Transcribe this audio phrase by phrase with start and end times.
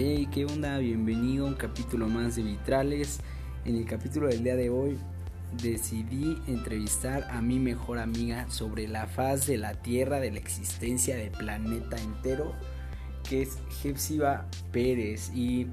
[0.00, 0.78] Hey, ¿qué onda?
[0.78, 3.18] Bienvenido a un capítulo más de Vitrales.
[3.64, 4.96] En el capítulo del día de hoy
[5.60, 11.16] decidí entrevistar a mi mejor amiga sobre la faz de la Tierra, de la existencia
[11.16, 12.54] del planeta entero,
[13.28, 15.32] que es Jepsiba Pérez.
[15.34, 15.66] Y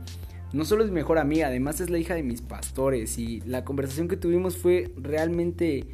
[0.54, 3.20] no solo es mi mejor amiga, además es la hija de mis pastores.
[3.20, 5.86] Y la conversación que tuvimos fue realmente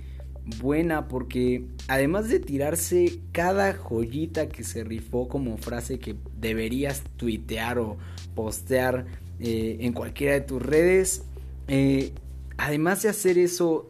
[0.62, 7.80] buena porque además de tirarse cada joyita que se rifó como frase que deberías tuitear
[7.80, 7.98] o
[8.36, 9.06] postear
[9.40, 11.24] eh, en cualquiera de tus redes,
[11.68, 12.14] eh,
[12.58, 13.90] además de hacer eso,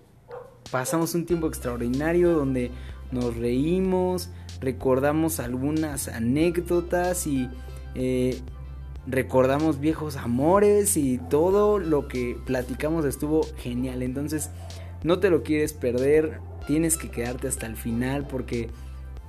[0.71, 2.71] pasamos un tiempo extraordinario donde
[3.11, 4.29] nos reímos,
[4.61, 7.49] recordamos algunas anécdotas y
[7.95, 8.39] eh,
[9.07, 14.03] recordamos viejos amores y todo lo que platicamos estuvo genial.
[14.03, 14.49] Entonces,
[15.03, 18.69] no te lo quieres perder, tienes que quedarte hasta el final porque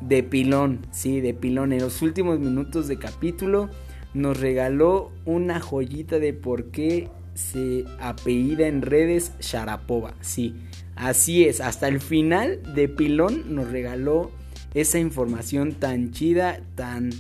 [0.01, 1.73] de pilón, sí, de pilón.
[1.73, 3.71] En los últimos minutos de capítulo
[4.15, 10.15] nos regaló una joyita de por qué se apellida en redes Sharapova.
[10.21, 10.55] Sí,
[10.97, 11.61] así es.
[11.61, 14.31] Hasta el final de pilón nos regaló
[14.75, 17.11] esa información tan chida, tan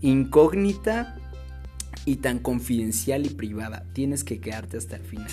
[0.00, 1.16] incógnita
[2.04, 3.84] y tan confidencial y privada.
[3.92, 5.30] Tienes que quedarte hasta el final.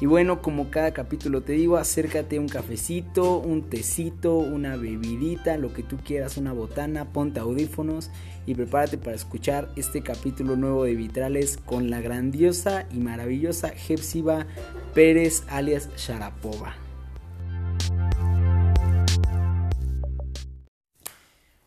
[0.00, 5.72] Y bueno, como cada capítulo te digo, acércate un cafecito, un tecito, una bebidita, lo
[5.72, 8.10] que tú quieras, una botana, ponte audífonos
[8.44, 14.48] y prepárate para escuchar este capítulo nuevo de Vitrales con la grandiosa y maravillosa Jepsiba
[14.94, 16.74] Pérez alias Sharapova.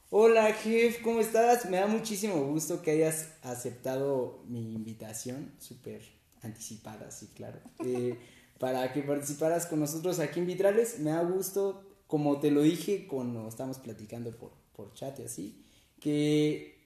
[0.10, 1.70] Hola Jef, ¿cómo estás?
[1.70, 6.17] Me da muchísimo gusto que hayas aceptado mi invitación, súper
[6.48, 7.60] anticipada, sí, claro.
[7.86, 8.18] Eh,
[8.60, 11.00] para que participaras con nosotros aquí en Vitrales.
[11.00, 15.64] Me da gusto, como te lo dije cuando estábamos platicando por, por chat y así,
[16.00, 16.78] que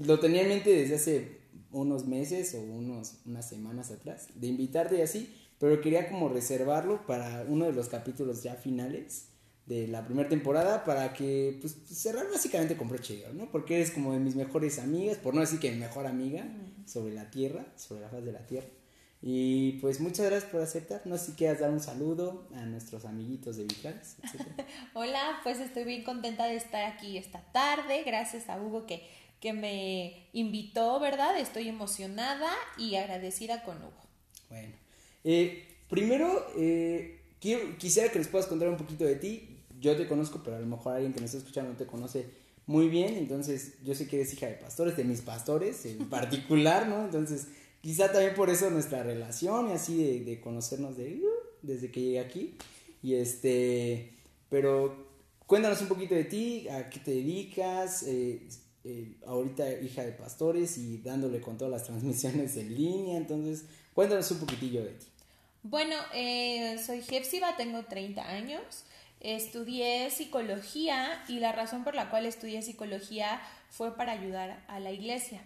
[0.00, 4.98] lo tenía en mente desde hace unos meses o unos, unas semanas atrás, de invitarte
[4.98, 9.28] y así, pero quería como reservarlo para uno de los capítulos ya finales
[9.66, 13.50] de la primera temporada para que pues cerrar básicamente con broche ¿no?
[13.50, 16.46] Porque eres como de mis mejores amigas, por no decir que mi mejor amiga
[16.86, 18.68] sobre la tierra, sobre la faz de la tierra.
[19.26, 21.00] Y pues muchas gracias por aceptar.
[21.06, 24.16] No sé si quieras dar un saludo a nuestros amiguitos de Vitrales.
[24.92, 28.02] Hola, pues estoy bien contenta de estar aquí esta tarde.
[28.04, 29.02] Gracias a Hugo que,
[29.40, 31.38] que me invitó, ¿verdad?
[31.38, 34.02] Estoy emocionada y agradecida con Hugo.
[34.50, 34.74] Bueno,
[35.24, 39.56] eh, primero eh, quiero, quisiera que les puedas contar un poquito de ti.
[39.80, 42.26] Yo te conozco, pero a lo mejor alguien que me está escuchando no te conoce
[42.66, 43.16] muy bien.
[43.16, 47.06] Entonces, yo sé que eres hija de pastores, de mis pastores en particular, ¿no?
[47.06, 47.48] Entonces
[47.84, 51.28] quizá también por eso nuestra relación y así de, de conocernos de, uh,
[51.60, 52.54] desde que llegué aquí.
[53.02, 54.16] Y este,
[54.48, 55.06] pero
[55.46, 58.48] cuéntanos un poquito de ti, a qué te dedicas, eh,
[58.84, 64.30] eh, ahorita hija de pastores y dándole con todas las transmisiones en línea, entonces cuéntanos
[64.30, 65.06] un poquitillo de ti.
[65.62, 68.62] Bueno, eh, soy Jepsiba, tengo 30 años,
[69.20, 74.90] estudié psicología y la razón por la cual estudié psicología fue para ayudar a la
[74.90, 75.44] iglesia.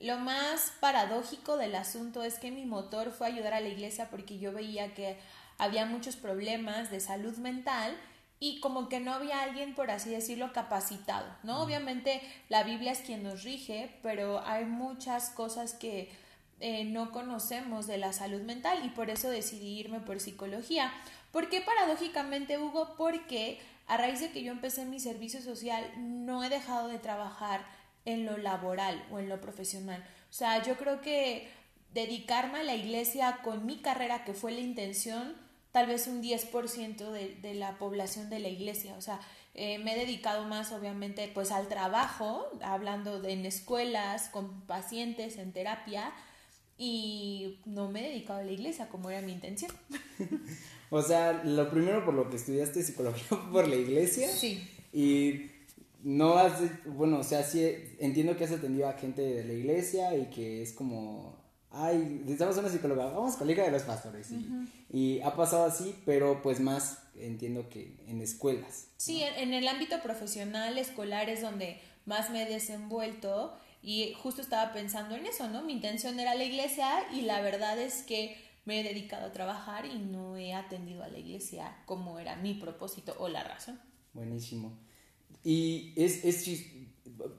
[0.00, 4.38] Lo más paradójico del asunto es que mi motor fue ayudar a la iglesia porque
[4.38, 5.18] yo veía que
[5.58, 7.96] había muchos problemas de salud mental
[8.38, 11.62] y como que no había alguien, por así decirlo, capacitado, ¿no?
[11.62, 12.20] Obviamente
[12.50, 16.10] la Biblia es quien nos rige, pero hay muchas cosas que
[16.60, 20.92] eh, no conocemos de la salud mental y por eso decidí irme por psicología.
[21.32, 22.94] ¿Por qué paradójicamente, Hugo?
[22.98, 27.64] Porque a raíz de que yo empecé mi servicio social, no he dejado de trabajar
[28.06, 30.02] en lo laboral o en lo profesional.
[30.30, 31.48] O sea, yo creo que
[31.92, 35.34] dedicarme a la iglesia con mi carrera, que fue la intención,
[35.72, 38.94] tal vez un 10% de, de la población de la iglesia.
[38.96, 39.20] O sea,
[39.58, 45.38] eh, me he dedicado más, obviamente, pues al trabajo, hablando de, en escuelas, con pacientes,
[45.38, 46.12] en terapia,
[46.76, 49.72] y no me he dedicado a la iglesia como era mi intención.
[50.90, 54.28] o sea, lo primero por lo que estudiaste psicología por la iglesia.
[54.28, 54.70] Sí.
[54.92, 55.52] Y
[56.06, 57.66] no has, bueno, o sea, sí
[57.98, 61.36] entiendo que has atendido a gente de la iglesia y que es como,
[61.72, 64.28] ay, necesitamos una psicóloga, vamos con la hija de los pastores.
[64.88, 68.86] Y, ha pasado así, pero pues más entiendo que en escuelas.
[68.98, 74.72] Sí, en, el ámbito profesional, escolar es donde más me he desenvuelto y justo estaba
[74.72, 75.64] pensando en eso, ¿no?
[75.64, 79.86] Mi intención era la iglesia y la verdad es que me he dedicado a trabajar
[79.86, 83.80] y no he atendido a la iglesia como era mi propósito o la razón.
[84.12, 84.86] Buenísimo.
[85.44, 86.66] Y es, es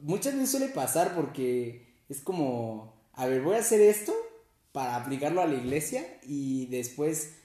[0.01, 4.13] muchas veces suele pasar porque es como, a ver, voy a hacer esto
[4.72, 7.36] para aplicarlo a la iglesia y después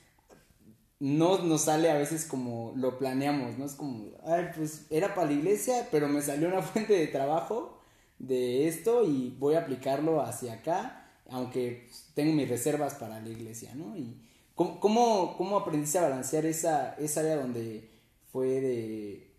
[1.01, 3.65] no nos sale a veces como lo planeamos, ¿no?
[3.65, 7.81] Es como, ay, pues era para la iglesia, pero me salió una fuente de trabajo
[8.19, 11.03] de esto y voy a aplicarlo hacia acá
[11.33, 13.97] aunque tengo mis reservas para la iglesia, ¿no?
[13.97, 14.17] Y
[14.55, 17.89] ¿cómo, cómo, aprendiste a balancear esa, esa área donde
[18.31, 19.32] fue de,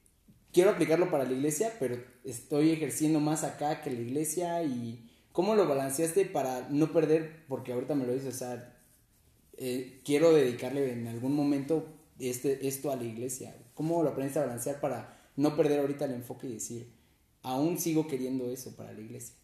[0.54, 5.56] quiero aplicarlo para la iglesia, pero estoy ejerciendo más acá que la iglesia y cómo
[5.56, 8.78] lo balanceaste para no perder, porque ahorita me lo dices, o sea,
[9.58, 11.88] eh, quiero dedicarle en algún momento
[12.20, 13.56] este, esto a la iglesia.
[13.74, 16.94] ¿Cómo lo aprendiste a balancear para no perder ahorita el enfoque y decir,
[17.42, 19.36] aún sigo queriendo eso para la iglesia?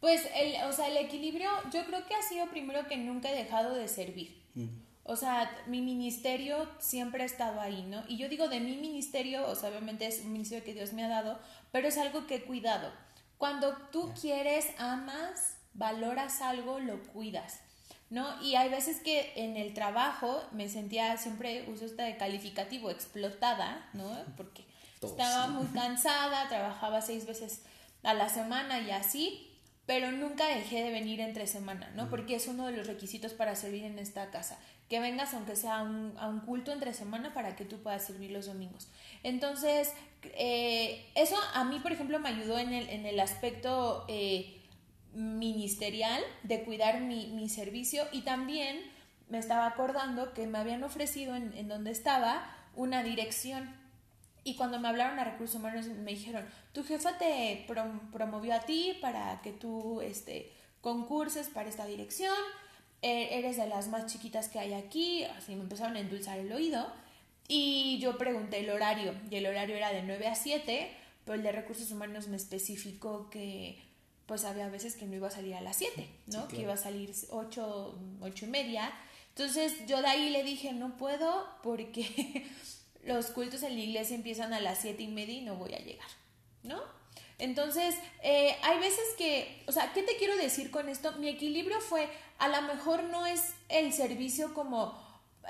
[0.00, 3.36] Pues, el, o sea, el equilibrio, yo creo que ha sido primero que nunca he
[3.36, 4.40] dejado de servir.
[5.10, 8.04] O sea, mi ministerio siempre ha estado ahí, ¿no?
[8.06, 11.02] Y yo digo de mi ministerio, o sea, obviamente es un ministerio que Dios me
[11.02, 11.40] ha dado,
[11.72, 12.92] pero es algo que he cuidado.
[13.36, 17.58] Cuando tú quieres, amas, valoras algo, lo cuidas.
[18.08, 18.40] ¿no?
[18.40, 24.16] Y hay veces que en el trabajo me sentía siempre, uso este calificativo, explotada, ¿no?
[24.36, 24.64] Porque
[25.02, 27.62] estaba muy cansada, trabajaba seis veces
[28.04, 29.50] a la semana y así,
[29.86, 32.08] pero nunca dejé de venir entre semana, ¿no?
[32.10, 34.56] Porque es uno de los requisitos para servir en esta casa,
[34.90, 38.46] que vengas aunque sea a un, culto entre semana para que tú puedas servir los
[38.46, 38.88] domingos.
[39.22, 39.94] Entonces,
[40.24, 44.04] eh, eso a mí, por ejemplo, me ayudó en el, en el aspecto...
[44.08, 44.56] Eh,
[45.12, 48.80] ministerial de cuidar mi, servicio y también
[49.28, 53.74] me estaba acordando que me habían ofrecido en, donde estaba una dirección
[54.44, 57.66] y cuando me hablaron a recursos humanos me dijeron, tu jefa te
[58.12, 62.36] promovió a ti para que tú este, concurses para esta dirección,
[63.02, 66.86] eres de las más chiquitas que hay aquí, así me empezaron a endulzar el oído
[67.48, 70.90] y yo pregunté el horario y el horario era de 9 a 7,
[71.24, 73.82] pero el de recursos humanos me especificó que
[74.26, 76.46] pues había veces que no iba a salir a las 7, ¿no?
[76.46, 78.92] Que iba a salir 8, 8 y media.
[79.30, 82.46] Entonces yo de ahí le dije, no puedo porque
[83.04, 85.80] los cultos en la iglesia empiezan a las 7 y media y no voy a
[85.80, 86.08] llegar,
[86.62, 86.80] ¿no?
[87.40, 91.12] Entonces, eh, hay veces que, o sea, ¿qué te quiero decir con esto?
[91.12, 92.08] Mi equilibrio fue,
[92.40, 94.98] a lo mejor no es el servicio como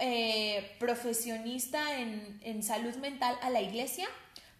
[0.00, 4.08] eh, profesionista en, en salud mental a la iglesia,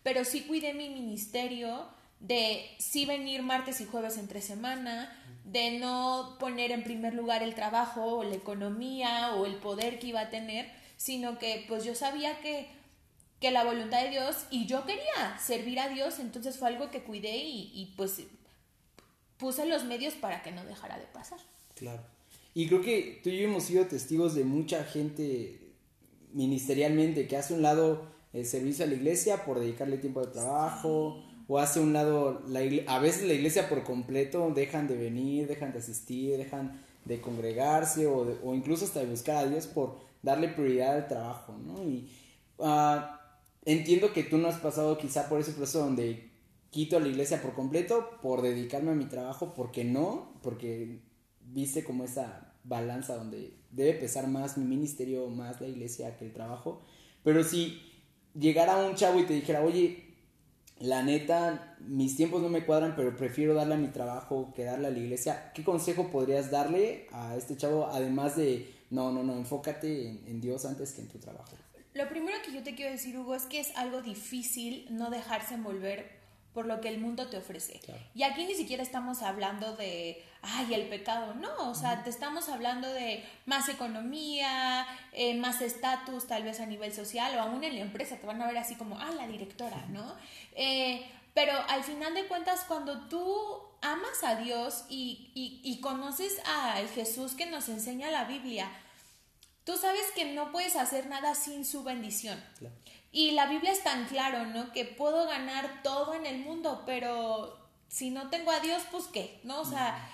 [0.02, 1.88] pero sí cuidé mi ministerio,
[2.20, 5.10] de sí venir martes y jueves entre semana,
[5.44, 10.08] de no poner en primer lugar el trabajo o la economía o el poder que
[10.08, 12.68] iba a tener, sino que pues yo sabía que,
[13.40, 17.02] que la voluntad de Dios y yo quería servir a Dios, entonces fue algo que
[17.02, 18.22] cuidé y, y pues
[19.38, 21.40] puse los medios para que no dejara de pasar.
[21.74, 22.19] Claro.
[22.54, 25.74] Y creo que tú y yo hemos sido testigos de mucha gente
[26.32, 31.22] ministerialmente que hace un lado el servicio a la iglesia por dedicarle tiempo de trabajo
[31.48, 35.72] o hace un lado, la a veces la iglesia por completo dejan de venir, dejan
[35.72, 40.48] de asistir, dejan de congregarse o, o incluso hasta de buscar a Dios por darle
[40.48, 41.82] prioridad al trabajo, ¿no?
[41.82, 42.08] Y
[42.60, 43.20] ah,
[43.64, 46.30] entiendo que tú no has pasado quizá por ese proceso donde
[46.70, 51.00] quito la iglesia por completo por dedicarme a mi trabajo, porque no, porque
[51.52, 56.32] viste como esa balanza donde debe pesar más mi ministerio, más la iglesia que el
[56.32, 56.82] trabajo,
[57.22, 57.80] pero si
[58.34, 60.10] llegara un chavo y te dijera, oye,
[60.80, 64.88] la neta, mis tiempos no me cuadran, pero prefiero darle a mi trabajo que darle
[64.88, 65.52] a la iglesia.
[65.54, 70.64] ¿Qué consejo podrías darle a este chavo, además de, no, no, no, enfócate en, Dios
[70.64, 71.52] antes que en tu trabajo?
[71.92, 75.54] Lo primero que yo te quiero decir, Hugo, es que es algo difícil no dejarse
[75.54, 76.18] envolver
[76.54, 77.80] por lo que el mundo te ofrece.
[78.14, 82.48] Y aquí ni siquiera estamos hablando de, ay, el pecado, no, o sea, te estamos
[82.48, 87.74] hablando de más economía, eh, más estatus tal vez a nivel social o aún en
[87.74, 90.14] la empresa, te van a ver así como, ah, la directora, ¿no?
[90.54, 93.36] Eh, pero al final de cuentas, cuando tú
[93.82, 98.70] amas a Dios y, y, conoces al Jesús que nos enseña la Biblia,
[99.64, 102.42] tú sabes que no puedes hacer nada sin su bendición.
[103.12, 104.72] Y la Biblia es tan claro, ¿no?
[104.72, 107.56] Que puedo ganar todo en el mundo, pero
[107.88, 109.60] si no tengo a Dios, pues qué, ¿no?
[109.60, 110.08] O sea,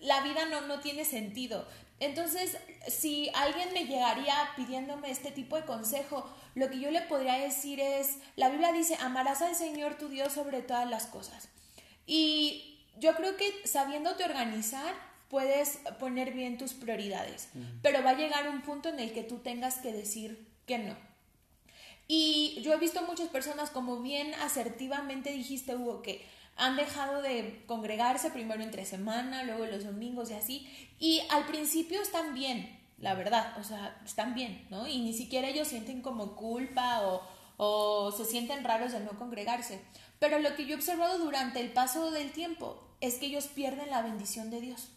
[0.00, 1.66] la vida no, no tiene sentido.
[1.98, 7.34] Entonces, si alguien me llegaría pidiéndome este tipo de consejo, lo que yo le podría
[7.38, 11.48] decir es, la Biblia dice, amarás al Señor tu Dios sobre todas las cosas.
[12.06, 14.94] Y yo creo que sabiéndote organizar,
[15.28, 17.48] puedes poner bien tus prioridades,
[17.82, 20.96] pero va a llegar un punto en el que tú tengas que decir que no.
[22.08, 26.24] Y yo he visto muchas personas, como bien asertivamente dijiste, Hugo, que
[26.56, 30.90] han dejado de congregarse primero entre semana, luego los domingos y así.
[30.98, 34.86] Y al principio están bien, la verdad, o sea, están bien, ¿no?
[34.86, 37.22] Y ni siquiera ellos sienten como culpa o,
[37.58, 39.80] o se sienten raros de no congregarse.
[40.18, 43.90] Pero lo que yo he observado durante el paso del tiempo es que ellos pierden
[43.90, 44.88] la bendición de Dios.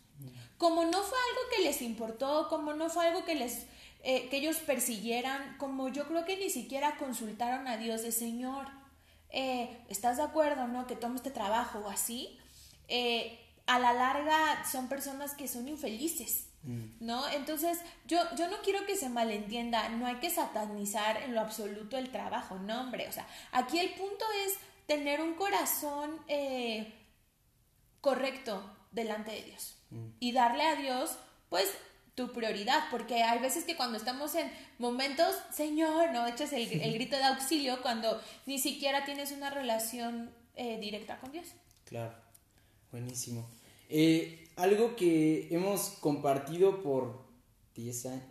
[0.58, 3.66] Como no fue algo que les importó, como no fue algo que les
[4.02, 8.68] eh, que ellos persiguieran, como yo creo que ni siquiera consultaron a Dios de Señor,
[9.30, 10.88] eh, ¿estás de acuerdo, no?
[10.88, 12.40] Que tome este trabajo o así.
[12.88, 16.48] Eh, a la larga son personas que son infelices.
[16.64, 16.86] Mm.
[17.00, 17.28] ¿No?
[17.30, 21.98] Entonces, yo, yo no quiero que se malentienda, no hay que satanizar en lo absoluto
[21.98, 23.08] el trabajo, no, hombre.
[23.08, 24.56] O sea, aquí el punto es
[24.86, 26.94] tener un corazón eh,
[28.02, 30.08] correcto delante de Dios mm.
[30.20, 31.18] y darle a Dios,
[31.50, 31.72] pues,
[32.20, 37.16] tu prioridad, porque hay veces que cuando estamos en momentos, Señor, no echas el, grito
[37.16, 41.48] de auxilio cuando ni siquiera tienes una relación eh, directa con Dios.
[41.86, 42.14] Claro,
[42.92, 43.50] buenísimo.
[43.88, 47.26] Eh, algo que hemos compartido por
[47.76, 48.24] 10 años,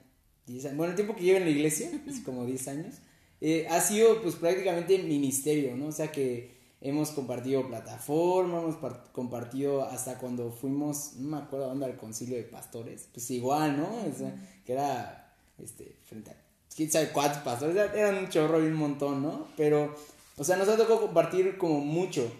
[0.76, 2.96] bueno, el tiempo que llevo en la iglesia, es como 10 años,
[3.40, 5.86] eh, ha sido pues prácticamente ministerio, ¿no?
[5.86, 8.76] O sea que hemos compartido plataforma, hemos
[9.12, 13.88] compartido hasta cuando fuimos, no me acuerdo dónde, al concilio de pastores, pues igual, ¿no?
[13.88, 16.36] O sea, que era, este, frente a,
[16.74, 19.48] quién sabe cuántos pastores, eran un chorro y un montón, ¿no?
[19.56, 19.94] Pero,
[20.36, 22.30] o sea, nos ha tocado compartir como mucho.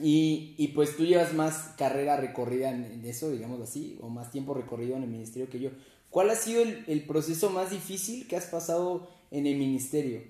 [0.00, 4.54] Y, y pues tú llevas más carrera recorrida en, eso, digamos así, o más tiempo
[4.54, 5.68] recorrido en el ministerio que yo.
[6.08, 10.22] ¿Cuál ha sido el, el proceso más difícil que has pasado en el ministerio?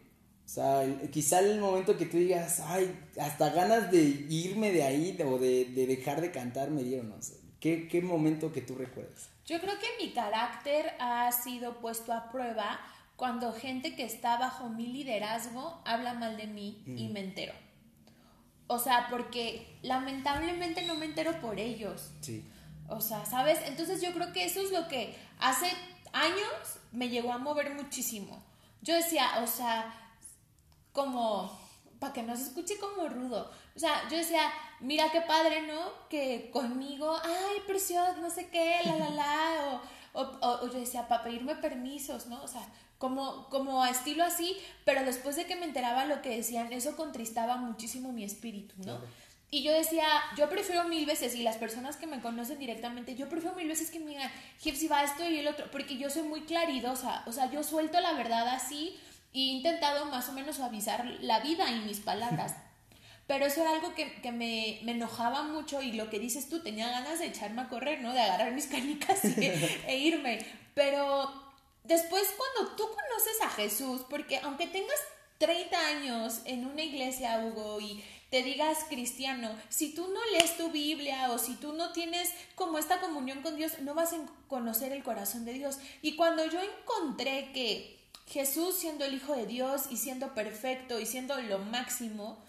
[0.45, 5.19] O sea, quizá el momento que tú digas, ay, hasta ganas de irme de ahí
[5.25, 7.41] o de, dejar de cantar me dieron, no sé.
[7.61, 9.31] ¿Qué, ¿Qué momento que tú recuerdas?
[9.47, 12.81] Yo creo que mi carácter ha sido puesto a prueba
[13.17, 17.53] cuando gente que está bajo mi liderazgo habla mal de mí y me entero.
[18.67, 22.11] O sea, porque lamentablemente no me entero por ellos.
[22.21, 22.45] Sí.
[22.89, 23.61] O sea, ¿sabes?
[23.67, 25.67] Entonces yo creo que eso es lo que hace
[26.13, 28.43] años me llegó a mover muchísimo.
[28.81, 30.02] Yo decía, o sea,
[30.93, 31.59] como,
[31.99, 33.51] para que no se escuche como rudo.
[33.75, 36.09] O sea, yo decía, mira qué padre, ¿no?
[36.09, 39.83] Que conmigo, ay, precioso, no sé qué, la, la, la.
[40.15, 42.43] O, o, yo decía, para pedirme permisos, ¿no?
[42.43, 42.67] O sea,
[42.99, 46.97] como, como a estilo así, pero después de que me enteraba lo que decían, eso
[46.97, 49.01] contristaba muchísimo mi espíritu, ¿no?
[49.51, 50.07] Y yo decía,
[50.37, 53.91] yo prefiero mil veces, y las personas que me conocen directamente, yo prefiero mil veces
[53.91, 57.33] que me digan, si va esto y el otro, porque yo soy muy claridosa, o
[57.33, 58.99] sea, yo suelto la verdad así,
[59.33, 62.55] y he intentado más o menos suavizar la vida y mis palabras.
[63.27, 67.19] Pero eso era algo que, me, enojaba mucho y lo que dices tú, tenía ganas
[67.19, 68.13] de echarme a correr, ¿no?
[68.13, 70.45] De agarrar mis canicas e irme.
[70.75, 71.33] Pero
[71.85, 74.99] después cuando tú conoces a Jesús, porque aunque tengas
[75.39, 80.71] 30 años en una iglesia, Hugo, y te digas cristiano, si tú no lees tu
[80.71, 84.93] Biblia o si tú no tienes como esta comunión con Dios, no vas a conocer
[84.93, 85.79] el corazón de Dios.
[86.01, 88.02] Y cuando yo encontré que
[88.33, 92.43] Jesús siendo el Hijo de Dios y siendo perfecto y siendo lo máximo,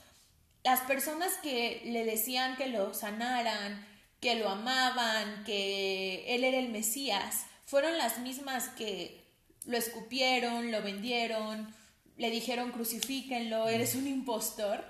[0.64, 3.86] las personas que le decían que lo sanaran,
[4.22, 9.26] que lo amaban, que Él era el Mesías, fueron las mismas que
[9.66, 11.74] lo escupieron, lo vendieron,
[12.16, 14.86] le dijeron crucifíquenlo, eres un impostor.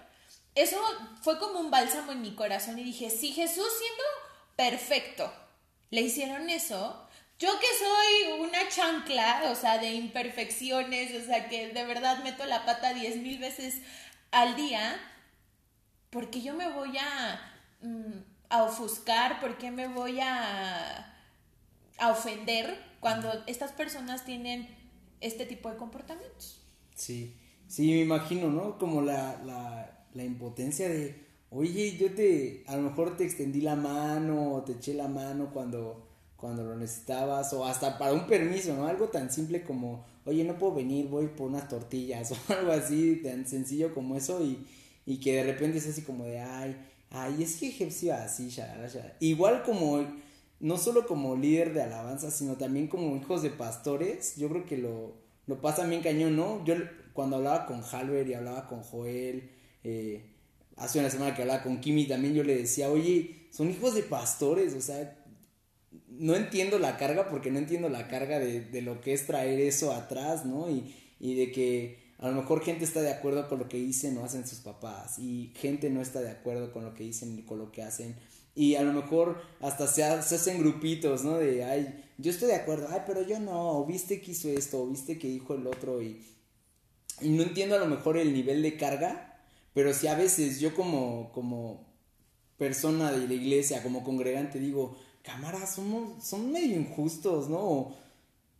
[0.53, 0.77] Eso
[1.23, 4.03] fue como un bálsamo en mi corazón y dije, si Jesús siendo
[4.55, 5.33] perfecto
[5.89, 7.07] le hicieron eso,
[7.39, 12.45] yo que soy una chancla, o sea, de imperfecciones, o sea, que de verdad meto
[12.45, 13.81] la pata diez mil veces
[14.31, 14.99] al día,
[16.09, 17.41] ¿por qué yo me voy a,
[17.81, 19.39] mm, a ofuscar?
[19.39, 21.13] ¿Por qué me voy a,
[21.97, 24.69] a ofender cuando estas personas tienen
[25.21, 26.61] este tipo de comportamientos?
[26.95, 27.35] Sí,
[27.67, 28.77] sí, me imagino, ¿no?
[28.77, 33.75] Como la, la, la impotencia de, oye, yo te, a lo mejor te extendí la
[33.75, 36.12] mano, o te eché la mano cuando
[36.43, 38.85] cuando lo necesitabas o hasta para un permiso, ¿no?
[38.85, 43.21] Algo tan simple como, oye, no puedo venir, voy por unas tortillas o algo así,
[43.23, 44.67] tan sencillo como eso y,
[45.05, 46.75] y que de repente es así como de, ay,
[47.11, 49.13] ay, es que Jepsi así, shalala, shalala.
[49.21, 50.05] Igual como,
[50.59, 54.77] no solo como líder de alabanza, sino también como hijos de pastores, yo creo que
[54.77, 55.13] lo,
[55.47, 56.65] lo pasa bien cañón, ¿no?
[56.65, 56.75] Yo
[57.13, 59.49] cuando hablaba con Halber y hablaba con Joel,
[59.85, 60.25] eh,
[60.75, 64.03] hace una semana que hablaba con Kimi también yo le decía, oye, son hijos de
[64.03, 65.22] pastores, o sea,
[66.09, 69.91] no entiendo la carga porque no entiendo la carga de, lo que es traer eso
[69.91, 70.69] atrás, ¿no?
[70.69, 74.25] Y, de que a lo mejor gente está de acuerdo con lo que dicen o
[74.25, 77.59] hacen sus papás y gente no está de acuerdo con lo que dicen y con
[77.59, 78.15] lo que hacen.
[78.55, 81.37] Y a lo mejor hasta se, hacen grupitos, ¿no?
[81.37, 84.83] De, ay, yo estoy de acuerdo, ay, pero yo no, o viste que hizo esto,
[84.83, 86.21] o viste que dijo el otro y,
[87.21, 89.41] y no entiendo a lo mejor el nivel de carga,
[89.73, 91.93] pero si a veces yo como, como
[92.57, 97.95] persona de la iglesia, como congregante, digo, cámara, somos, son medio injustos, ¿no?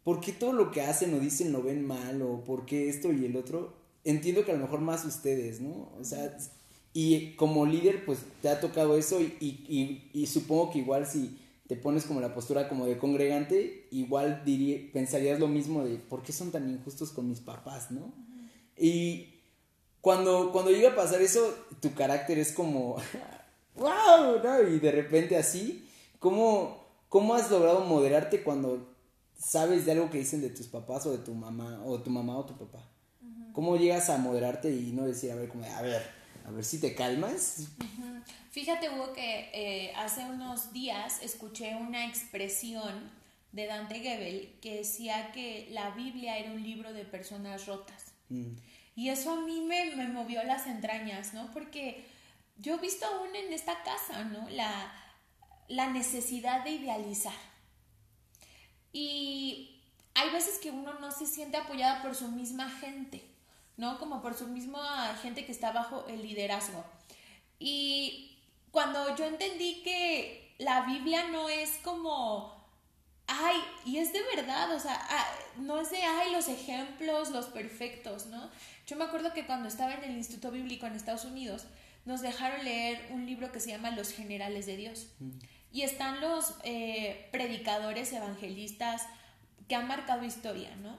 [0.04, 2.22] ¿Por qué todo lo que hacen o dicen lo ven mal?
[2.22, 3.74] ¿O por qué esto y el otro?
[4.04, 5.92] Entiendo que a lo mejor más ustedes, ¿no?
[6.00, 6.36] O sea,
[6.94, 11.76] y como líder, pues te ha tocado eso y, y, supongo que igual si te
[11.76, 16.34] pones como la postura como de congregante, igual diría, pensarías lo mismo de por qué
[16.34, 18.14] son tan injustos con mis papás, ¿no?
[18.78, 19.40] Y
[20.02, 22.98] cuando, cuando llega a pasar eso, tu carácter es como,
[23.76, 24.40] wow.
[24.70, 25.88] Y de repente así,
[26.24, 28.96] ¿cómo, ¿cómo has logrado moderarte cuando
[29.38, 32.38] sabes de algo que dicen de tus papás o de tu mamá, o tu mamá
[32.38, 32.90] o tu papá?
[33.52, 36.02] ¿Cómo llegas a moderarte y no decir, a ver, como, a ver,
[36.46, 37.68] a ver si te calmas?
[38.52, 43.12] Fíjate, Hugo, que eh, hace unos días escuché una expresión
[43.52, 48.14] de Dante Gebel que decía que la Biblia era un libro de personas rotas.
[48.30, 48.54] Mm.
[48.96, 51.52] Y eso a mí me, me, movió las entrañas, ¿no?
[51.52, 52.06] Porque
[52.58, 54.50] yo he visto aún en esta casa, ¿no?
[54.50, 54.92] La,
[55.74, 57.34] la necesidad de idealizar.
[58.92, 59.82] Y
[60.14, 63.24] hay veces que uno no se siente apoyada por su misma gente,
[63.78, 63.98] ¿no?
[63.98, 66.84] Como por su misma gente que está bajo el liderazgo.
[67.60, 68.38] Y
[68.72, 72.64] cuando yo entendí que la Biblia no es como
[73.28, 75.26] ay, y es de verdad, o sea, ah,
[75.58, 78.50] no es de, ay, los ejemplos, los perfectos, ¿no?
[78.88, 81.66] Yo me acuerdo que cuando estaba en el Instituto Bíblico en Estados Unidos,
[82.06, 85.08] nos dejaron leer un libro que se llama Los Generales de Dios.
[85.20, 85.32] Mm.
[85.74, 89.02] Y están los eh, predicadores evangelistas
[89.68, 90.96] que han marcado historia, ¿no?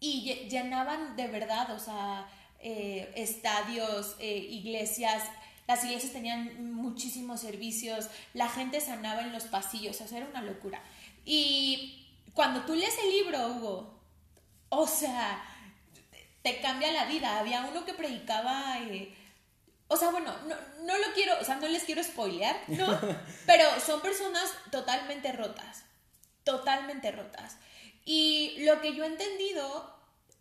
[0.00, 2.28] Y llenaban de verdad, o sea,
[2.60, 5.24] eh, estadios, eh, iglesias,
[5.66, 10.42] las iglesias tenían muchísimos servicios, la gente sanaba en los pasillos, o sea, era una
[10.42, 10.80] locura.
[11.24, 14.00] Y cuando tú lees el libro, Hugo,
[14.68, 15.42] o sea,
[16.42, 17.38] te cambia la vida.
[17.38, 18.78] Había uno que predicaba...
[19.92, 20.56] o sea, bueno, no,
[20.86, 22.98] no, lo quiero, o sea, no les quiero spoilear, ¿no?
[23.46, 25.84] Pero son personas totalmente rotas,
[26.44, 27.58] totalmente rotas.
[28.06, 29.94] Y lo que yo he entendido,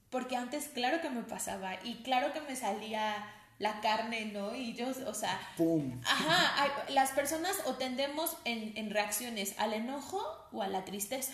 [0.10, 3.25] porque antes claro que me pasaba y claro que me salía
[3.60, 4.55] la carne, ¿no?
[4.55, 6.01] Y yo, o sea, ¡Pum!
[6.05, 11.34] Ajá, las personas o tendemos en, en, reacciones al enojo o a la tristeza.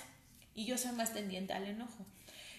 [0.56, 2.04] Y yo soy más tendiente al enojo.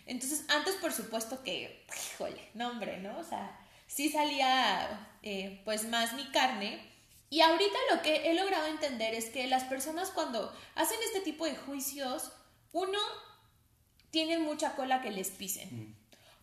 [0.06, 3.18] Entonces, antes por supuesto que, híjole, no hombre, ¿no?
[3.18, 3.58] O sea,
[3.88, 6.80] sí salía eh, pues más mi carne.
[7.30, 11.44] Y ahorita lo que he logrado entender es que las personas cuando hacen este tipo
[11.44, 12.30] de juicios,
[12.72, 12.98] uno,
[14.10, 15.68] tienen mucha cola que les pisen.
[15.68, 15.94] Mm.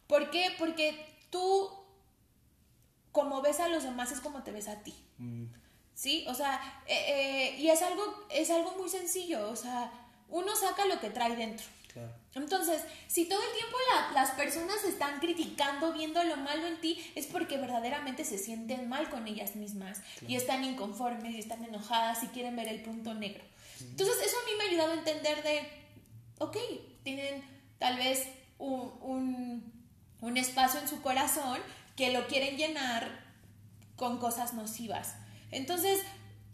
[0.07, 0.53] ¿Por qué?
[0.59, 1.71] Porque tú
[3.15, 4.93] como ves a los demás es como te ves a ti.
[5.19, 5.45] Mm.
[5.93, 6.25] ¿Sí?
[6.27, 9.89] O sea, eh, eh, y es algo, es algo muy sencillo, o sea,
[10.27, 11.65] uno saca lo que trae dentro.
[12.35, 13.77] Entonces, si todo el tiempo
[14.13, 19.09] las personas están criticando, viendo lo malo en ti, es porque verdaderamente se sienten mal
[19.09, 23.43] con ellas mismas y están inconformes y están enojadas y quieren ver el punto negro.
[23.79, 25.61] Entonces, eso a mí me ha ayudado a entender de,
[26.39, 26.57] ok,
[27.03, 27.41] tienen
[27.79, 29.73] tal vez un, un,
[30.19, 31.61] un espacio en su corazón
[31.95, 33.23] que lo quieren llenar
[33.95, 35.15] con cosas nocivas.
[35.51, 36.01] Entonces,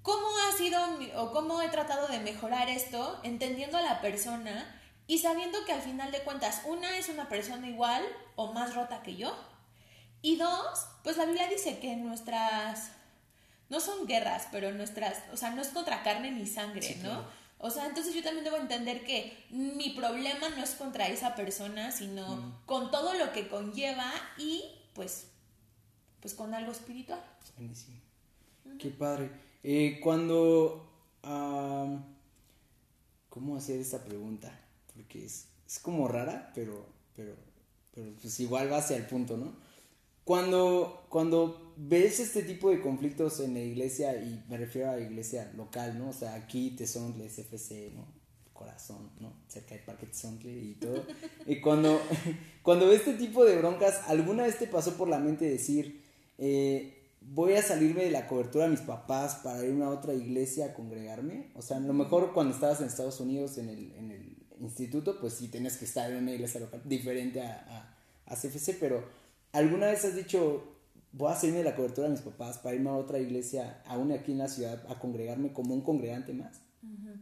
[0.03, 0.79] ¿cómo ha sido
[1.15, 3.19] o cómo he tratado de mejorar esto?
[3.23, 7.67] Entendiendo a la persona y sabiendo que al final de cuentas, una es una persona
[7.67, 8.03] igual
[8.35, 9.35] o más rota que yo.
[10.21, 12.91] Y dos, pues la Biblia dice que nuestras,
[13.69, 17.25] no son guerras, pero nuestras, o sea, no es contra carne ni sangre, ¿no?
[17.57, 21.91] O sea, entonces yo también debo entender que mi problema no es contra esa persona,
[21.91, 22.65] sino mm.
[22.65, 25.27] con todo lo que conlleva y pues
[26.21, 27.21] pues con algo espiritual.
[27.57, 27.97] Buenísimo.
[28.79, 29.31] Qué padre.
[29.63, 30.87] Eh, cuando...
[33.29, 34.51] ¿Cómo hacer esta pregunta?
[34.93, 35.47] Porque es,
[35.81, 37.35] como rara, pero, pero,
[37.93, 39.55] pero pues igual va hacia el punto, ¿no?
[40.23, 45.01] Cuando, cuando ves este tipo de conflictos en la iglesia, y me refiero a la
[45.01, 46.09] iglesia local, ¿no?
[46.09, 48.05] O sea, aquí Tesontle, CFC, ¿no?
[48.53, 49.33] Corazón, ¿no?
[49.47, 51.05] Cerca del Parque Tesontle y todo.
[51.47, 51.99] y cuando,
[52.61, 56.03] cuando ves este tipo de broncas, ¿alguna vez te pasó por la mente decir,
[56.37, 60.67] eh, voy a salirme de la cobertura de mis papás para ir a otra iglesia
[60.67, 61.51] a congregarme.
[61.55, 65.19] O sea, a lo mejor cuando estabas en Estados Unidos en el, en el instituto,
[65.19, 67.95] pues sí tenías que estar en una iglesia local diferente a,
[68.27, 69.03] a, a, CFC, pero
[69.51, 70.75] ¿alguna vez has dicho,
[71.11, 74.11] voy a salirme de la cobertura de mis papás para irme a otra iglesia, aún
[74.11, 76.61] aquí en la ciudad, a congregarme como un congregante más?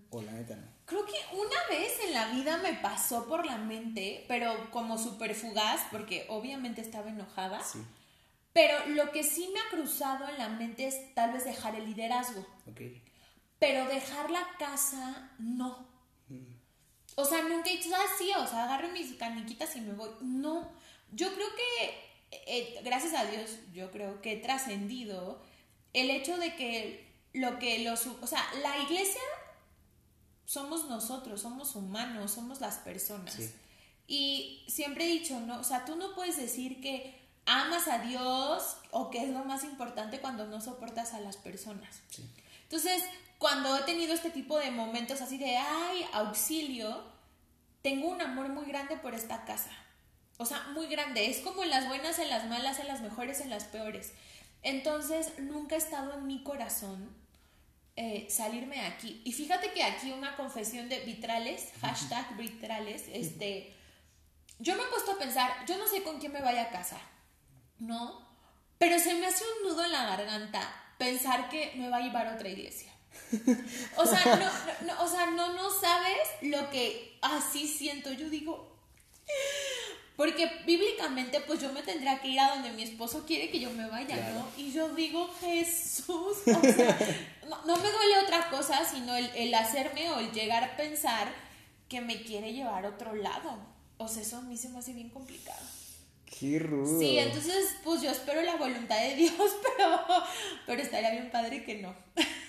[0.09, 0.67] ¿O la neta no?
[0.85, 5.35] Creo que una vez en la vida me pasó por la mente, pero como súper
[5.35, 7.61] fugaz, porque obviamente estaba enojada.
[7.63, 7.79] Sí
[8.53, 11.85] pero lo que sí me ha cruzado en la mente es tal vez dejar el
[11.85, 12.45] liderazgo.
[13.59, 15.88] Pero dejar la casa, no.
[17.19, 20.09] O sea, nunca he dicho así, ah, o sea, agarro mis caniquitas y me voy.
[20.21, 20.69] No.
[21.11, 25.41] Yo creo que, eh, gracias a Dios, yo creo que he trascendido
[25.93, 28.05] el hecho de que lo que los.
[28.07, 29.21] O sea, la iglesia
[30.45, 33.37] somos nosotros, somos humanos, somos las personas.
[34.07, 38.77] Y siempre he dicho, no, o sea, tú no puedes decir que amas a Dios
[38.91, 42.01] o qué es lo más importante cuando no soportas a las personas.
[42.63, 43.03] Entonces,
[43.39, 47.03] cuando he tenido este tipo de momentos así de, ay, auxilio,
[47.81, 49.71] tengo un amor muy grande por esta casa.
[50.37, 51.29] O sea, muy grande.
[51.29, 54.13] Es como en las buenas, en las malas, en las mejores, en las peores.
[54.61, 57.15] Entonces, nunca ha estado en mi corazón
[58.01, 59.21] eh, salirme de aquí.
[59.25, 63.75] Y fíjate que aquí una confesión de vitrales, hashtag vitrales, este,
[64.57, 67.01] yo me he puesto a pensar, yo no sé con quién me vaya a casar,
[67.77, 68.25] ¿no?
[68.77, 70.61] Pero se me hace un nudo en la garganta
[70.97, 72.89] pensar que me va a llevar a otra iglesia.
[73.97, 78.11] O sea, no, no, o sea, no, no sabes lo que así siento.
[78.11, 78.75] Yo digo,
[80.15, 83.71] porque bíblicamente, pues yo me tendría que ir a donde mi esposo quiere que yo
[83.71, 84.47] me vaya, ¿no?
[84.57, 86.97] Y yo digo, Jesús, o sea,
[87.65, 91.31] no, me duele otra cosa, sino el, el, hacerme o el llegar a pensar
[91.87, 93.57] que me quiere llevar a otro lado.
[93.97, 95.65] O sea, eso a mí se me hace bien complicado.
[96.37, 96.99] Qué rudo.
[96.99, 99.33] Sí, entonces, pues yo espero la voluntad de Dios,
[99.77, 99.99] pero,
[100.65, 101.95] pero estaría bien padre que no.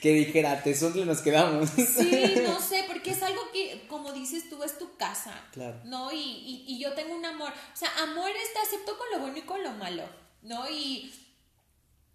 [0.00, 1.70] Que dijera, tesontle nos quedamos.
[1.70, 5.32] Sí, no sé, porque es algo que, como dices tú, es tu casa.
[5.52, 5.80] Claro.
[5.84, 6.12] ¿No?
[6.12, 7.50] Y, y, yo tengo un amor.
[7.50, 10.04] O sea, amor está acepto con lo bueno y con lo malo.
[10.42, 10.68] ¿No?
[10.68, 11.12] Y,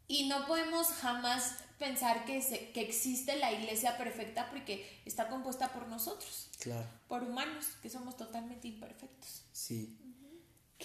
[0.08, 5.74] y no podemos jamás pensar que, se, que existe la iglesia perfecta porque está compuesta
[5.74, 6.50] por nosotros.
[6.60, 6.88] Claro.
[7.08, 9.44] Por humanos, que somos totalmente imperfectos.
[9.52, 9.98] Sí.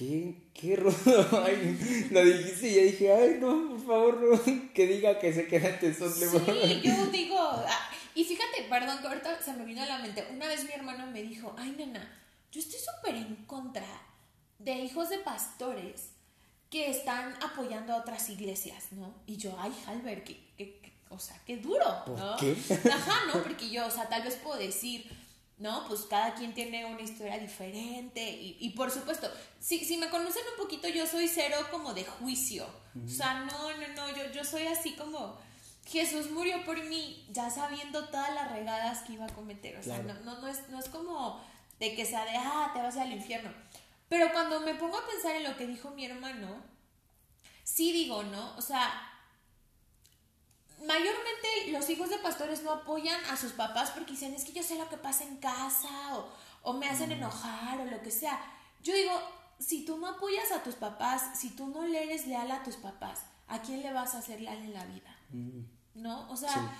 [0.01, 1.45] Qué, qué rudo.
[1.45, 5.47] Ay, lo dijiste y ya dije, ay, no, por favor, no, que diga que se
[5.47, 9.87] queda en Sí, yo digo, ah, y fíjate, perdón, que ahorita se me vino a
[9.87, 10.27] la mente.
[10.33, 12.19] Una vez mi hermano me dijo, ay, nena,
[12.51, 13.85] yo estoy súper en contra
[14.59, 16.13] de hijos de pastores
[16.71, 19.15] que están apoyando a otras iglesias, ¿no?
[19.27, 22.39] Y yo, ay, Halber, que, o sea, qué duro, ¿no?
[22.39, 22.57] ¿Qué?
[22.91, 23.43] Ajá, ¿no?
[23.43, 25.11] Porque yo, o sea, tal vez puedo decir,
[25.61, 25.87] ¿no?
[25.87, 30.43] Pues cada quien tiene una historia diferente y, y por supuesto, si, si, me conocen
[30.57, 32.67] un poquito, yo soy cero como de juicio.
[33.05, 35.39] O sea, no, no, no, yo, yo soy así como,
[35.87, 39.77] Jesús murió por mí, ya sabiendo todas las regadas que iba a cometer.
[39.77, 41.41] O sea, no, no, no, es, no es como
[41.79, 43.53] de que sea de, ah, te vas al infierno.
[44.09, 46.63] Pero cuando me pongo a pensar en lo que dijo mi hermano,
[47.63, 48.57] sí digo, ¿no?
[48.57, 49.10] O sea,
[50.87, 54.63] mayormente los hijos de pastores no apoyan a sus papás porque dicen, es que yo
[54.63, 56.29] sé lo que pasa en casa o,
[56.63, 58.41] o me hacen enojar o lo que sea.
[58.83, 59.13] Yo digo,
[59.59, 62.77] si tú no apoyas a tus papás, si tú no le eres leal a tus
[62.77, 65.17] papás, ¿a quién le vas a ser leal en la vida?
[65.31, 65.61] Mm.
[65.95, 66.31] ¿No?
[66.31, 66.73] O sea,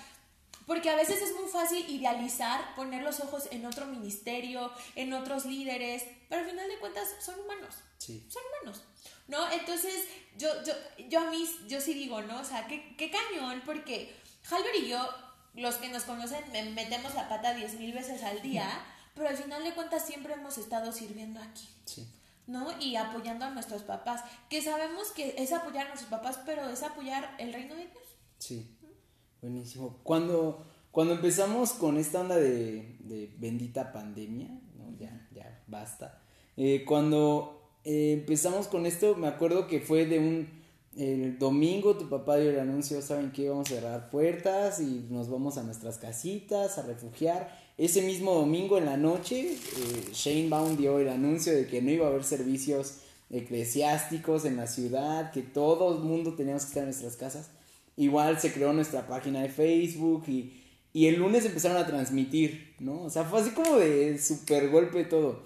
[0.65, 5.45] porque a veces es muy fácil idealizar, poner los ojos en otro ministerio, en otros
[5.45, 7.75] líderes, pero al final de cuentas son humanos.
[7.97, 8.25] Sí.
[8.29, 8.83] Son humanos.
[9.27, 9.49] ¿no?
[9.51, 10.73] Entonces, yo, yo,
[11.09, 12.41] yo a mí, yo sí digo, ¿no?
[12.41, 14.13] O sea, qué, qué cañón, porque
[14.49, 15.09] Halber y yo,
[15.55, 16.43] los que nos conocen,
[16.73, 18.67] metemos la pata diez mil veces al día,
[19.15, 21.67] pero al final de cuentas siempre hemos estado sirviendo aquí.
[21.85, 22.07] Sí.
[22.47, 22.77] ¿no?
[22.81, 26.83] Y apoyando a nuestros papás, que sabemos que es apoyar a nuestros papás, pero es
[26.83, 28.03] apoyar el reino de Dios.
[28.39, 28.77] Sí,
[29.41, 29.99] buenísimo.
[30.03, 34.97] Cuando, cuando empezamos con esta onda de, bendita pandemia, ¿no?
[34.99, 36.21] Ya, ya, basta.
[36.57, 40.61] Eh, cuando eh, empezamos con esto, me acuerdo que fue de un
[40.97, 45.29] el domingo tu papá dio el anuncio, saben que vamos a cerrar puertas y nos
[45.29, 47.57] vamos a nuestras casitas a refugiar.
[47.77, 51.91] Ese mismo domingo en la noche, eh, Shane Baum dio el anuncio de que no
[51.91, 52.97] iba a haber servicios
[53.29, 57.49] eclesiásticos en la ciudad, que todo el mundo teníamos que estar en nuestras casas.
[57.95, 60.61] Igual se creó nuestra página de Facebook y,
[60.93, 63.03] y el lunes empezaron a transmitir, ¿no?
[63.03, 65.43] O sea, fue así como de super golpe todo.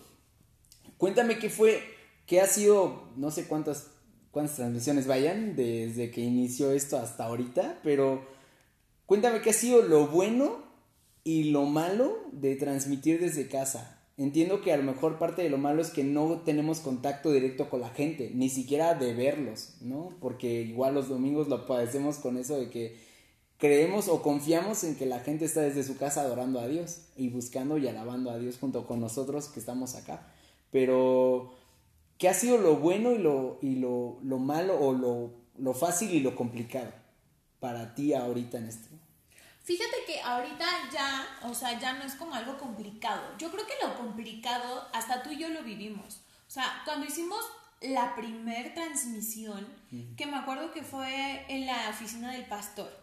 [0.98, 1.82] Cuéntame qué fue
[2.26, 3.92] que ha sido, no sé cuántas,
[4.32, 8.26] cuántas transmisiones vayan desde que inició esto hasta ahorita, pero
[9.06, 10.64] cuéntame qué ha sido lo bueno
[11.24, 13.95] y lo malo de transmitir desde casa.
[14.18, 17.70] Entiendo que a lo mejor parte de lo malo es que no tenemos contacto directo
[17.70, 20.16] con la gente, ni siquiera de verlos, ¿no?
[20.22, 22.96] Porque igual los domingos lo padecemos con eso de que
[23.58, 27.30] creemos o confiamos en que la gente está desde su casa adorando a Dios y
[27.30, 30.28] buscando y alabando a Dios junto con nosotros que estamos acá.
[30.72, 31.54] Pero
[32.18, 36.14] ¿Qué ha sido lo bueno y lo, y lo, lo malo o lo, lo, fácil
[36.14, 36.92] y lo complicado
[37.60, 38.95] para ti ahorita en esto?
[39.66, 43.36] Fíjate que ahorita ya, o sea, ya no es como algo complicado.
[43.40, 46.22] Yo creo que lo complicado, hasta tú y yo lo vivimos.
[46.48, 47.44] O sea, cuando hicimos
[47.82, 49.68] la primer transmisión,
[50.16, 52.96] que me acuerdo que fue en la oficina del pastor.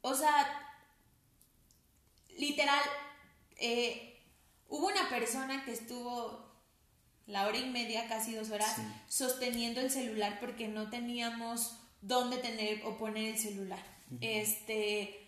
[0.00, 0.46] O sea,
[2.36, 2.80] literal,
[3.56, 4.22] eh,
[4.68, 6.48] hubo una persona que estuvo
[7.26, 8.76] la hora y media, casi dos horas,
[9.08, 13.84] sosteniendo el celular porque no teníamos dónde tener o poner el celular.
[14.20, 15.27] Este,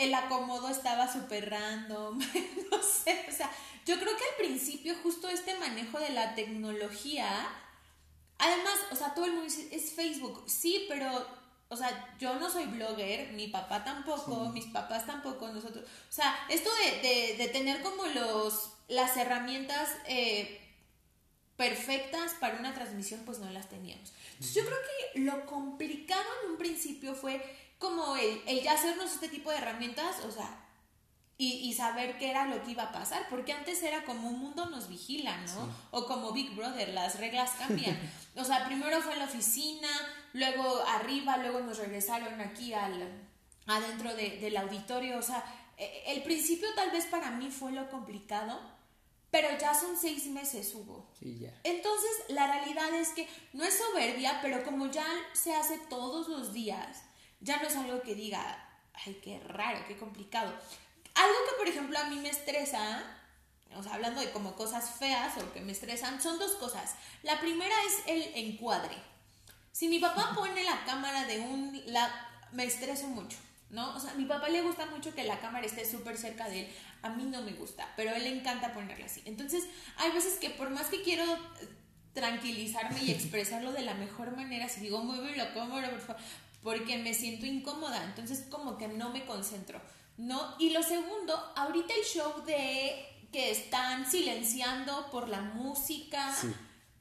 [0.00, 2.18] el acomodo estaba súper random,
[2.70, 3.50] no sé, o sea,
[3.84, 7.48] yo creo que al principio justo este manejo de la tecnología,
[8.38, 11.26] además, o sea, todo el mundo dice, es Facebook, sí, pero,
[11.68, 16.34] o sea, yo no soy blogger, mi papá tampoco, mis papás tampoco, nosotros, o sea,
[16.48, 16.70] esto
[17.02, 19.90] de, de, tener como los, las herramientas...
[20.06, 20.56] Eh,
[21.60, 24.14] perfectas para una transmisión, pues no las teníamos.
[24.30, 27.38] Entonces yo creo que lo complicado en un principio fue
[27.80, 30.60] como el, el ya hacernos este tipo de herramientas, o sea,
[31.42, 34.66] y, saber qué era lo que iba a pasar, porque antes era como un mundo
[34.66, 35.74] nos vigila, ¿no?
[35.90, 37.98] O como Big Brother, las reglas cambian.
[38.36, 39.88] o sea, primero fue en la oficina,
[40.34, 43.26] luego arriba, luego nos regresaron aquí al,
[43.66, 45.42] adentro del auditorio, o sea,
[45.78, 48.60] e, el principio tal vez para mí fue lo complicado,
[49.30, 51.10] pero ya son seis meses, Hugo.
[51.18, 51.58] Sí, ya.
[51.64, 56.52] Entonces, la realidad es que no es soberbia, pero como ya se hace todos los
[56.52, 57.04] días,
[57.40, 58.68] ya no es algo que diga,
[59.06, 60.52] ay, qué raro, qué complicado.
[61.14, 63.02] Algo que, por ejemplo, a mí me estresa,
[63.74, 66.94] o sea, hablando de como cosas feas o que me estresan, son dos cosas.
[67.22, 68.96] La primera es el encuadre.
[69.72, 71.82] Si mi papá pone la cámara de un...
[71.86, 73.38] La, me estreso mucho,
[73.70, 73.94] ¿no?
[73.94, 76.60] O sea, a mi papá le gusta mucho que la cámara esté súper cerca de
[76.60, 76.72] él.
[77.02, 79.22] A mí no me gusta, pero a él le encanta ponerla así.
[79.24, 79.64] Entonces,
[79.96, 81.24] hay veces que por más que quiero
[82.12, 86.22] tranquilizarme y expresarlo de la mejor manera, si digo, mueve la cámara, por favor,
[86.62, 88.04] porque me siento incómoda.
[88.04, 89.80] Entonces, como que no me concentro.
[90.20, 90.54] ¿no?
[90.58, 96.36] Y lo segundo, ahorita el show de que están silenciando por la música,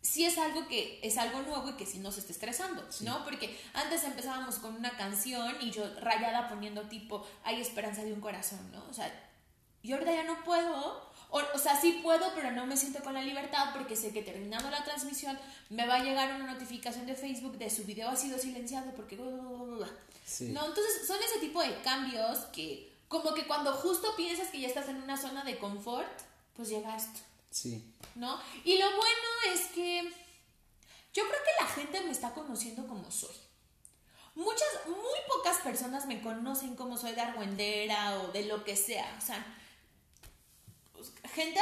[0.01, 0.23] sí.
[0.23, 3.25] es algo que es algo nuevo y que sí nos está estresando, ¿no?
[3.25, 8.21] Porque antes empezábamos con una canción y yo rayada poniendo tipo, hay esperanza de un
[8.21, 8.85] corazón, ¿no?
[8.89, 9.11] O sea,
[9.83, 13.13] yo ahorita ya no puedo, o, o, sea, sí puedo, pero no me siento con
[13.13, 15.37] la libertad porque sé que terminando la transmisión
[15.69, 19.15] me va a llegar una notificación de Facebook de su video ha sido silenciado porque...
[20.25, 20.49] Sí.
[20.49, 24.67] No, entonces son ese tipo de cambios que como que cuando justo piensas que ya
[24.67, 26.07] estás en una zona de confort,
[26.55, 27.19] pues llega esto.
[27.49, 27.83] Sí.
[28.15, 28.39] ¿No?
[28.63, 30.03] Y lo bueno es que
[31.13, 33.35] yo creo que la gente me está conociendo como soy.
[34.35, 39.15] Muchas, muy pocas personas me conocen como soy de argüendera o de lo que sea.
[39.17, 39.43] O sea,
[40.99, 41.59] pues, gente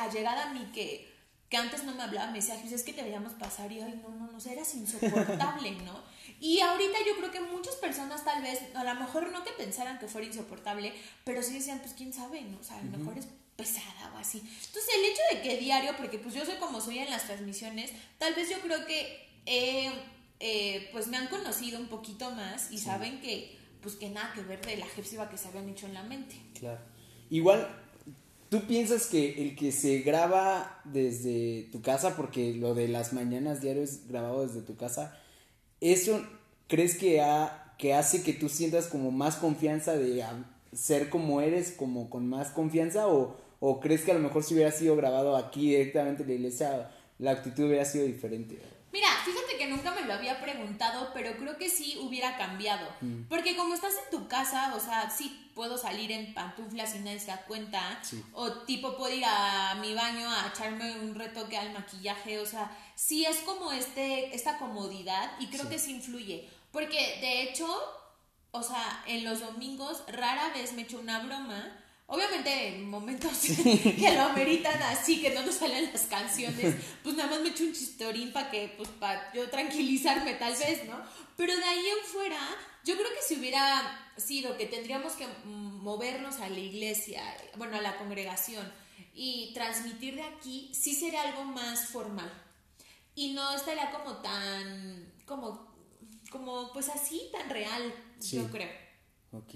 [0.00, 1.08] allegada a mí que,
[1.48, 4.08] que antes no me hablaba, me decía, es que te veíamos pasar y, ay, no,
[4.10, 6.00] no, no, eras insoportable, ¿no?
[6.40, 10.00] Y ahorita yo creo que muchas personas tal vez, a lo mejor no que pensaran
[10.00, 10.92] que fuera insoportable,
[11.24, 12.58] pero sí decían, pues quién sabe, ¿no?
[12.58, 14.38] O sea, a lo mejor es pesada o así.
[14.38, 17.92] Entonces el hecho de que diario, porque pues yo soy como soy en las transmisiones,
[18.18, 23.20] tal vez yo creo que eh, pues me han conocido un poquito más y saben
[23.20, 26.02] que pues que nada que ver de la jepsiva que se habían hecho en la
[26.02, 26.36] mente.
[26.58, 26.80] Claro.
[27.30, 27.81] Igual,
[28.52, 33.62] ¿tú piensas que el que se graba desde tu casa, porque lo de las mañanas
[33.62, 35.18] diarios grabado desde tu casa,
[35.80, 36.22] ¿eso
[36.68, 40.22] crees que, ha, que hace que tú sientas como más confianza de
[40.74, 43.08] ser como eres, como con más confianza?
[43.08, 46.34] ¿O, o crees que a lo mejor si hubiera sido grabado aquí directamente en la
[46.34, 48.58] iglesia, la actitud hubiera sido diferente?
[48.92, 52.86] Mira, fíjate que nunca me lo había preguntado, pero creo que sí hubiera cambiado.
[53.00, 53.22] Mm.
[53.22, 57.18] Porque como estás en tu casa, o sea, sí puedo salir en pantuflas y nadie
[57.18, 58.00] se da cuenta.
[58.34, 62.38] O tipo puedo ir a mi baño a echarme un retoque al maquillaje.
[62.38, 66.50] O sea, sí es como este, esta comodidad y creo que sí influye.
[66.70, 67.66] Porque de hecho,
[68.50, 71.81] o sea, en los domingos rara vez me echo una broma
[72.12, 77.30] Obviamente en momentos que lo ameritan así, que no nos salen las canciones, pues nada
[77.30, 81.00] más me echo un chistorín para que, pues para yo tranquilizarme tal vez, ¿no?
[81.38, 82.38] Pero de ahí en fuera,
[82.84, 87.22] yo creo que si hubiera sido que tendríamos que movernos a la iglesia,
[87.56, 88.70] bueno, a la congregación
[89.14, 92.30] y transmitir de aquí, sí sería algo más formal.
[93.14, 95.74] Y no estaría como tan, como,
[96.30, 98.70] como pues así, tan real, yo creo.
[99.32, 99.54] Ok.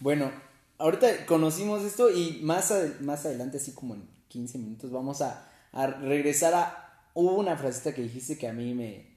[0.00, 0.32] Bueno,
[0.78, 5.48] ahorita conocimos esto y más, más adelante, así como en 15 minutos, vamos a,
[6.02, 6.80] regresar a...
[7.14, 9.14] Hubo una frasita que dijiste que a mí me...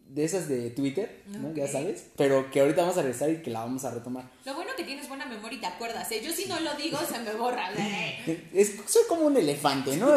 [0.00, 1.52] De esas de Twitter, ¿no?
[1.52, 2.06] Ya sabes.
[2.16, 4.24] Pero que ahorita vamos a regresar y que la vamos a retomar.
[4.46, 6.22] Lo bueno que tienes buena memoria y te acuerdas, ¿eh?
[6.24, 7.70] Yo si no lo digo, se me borra.
[8.54, 10.14] es, soy como un elefante, ¿no?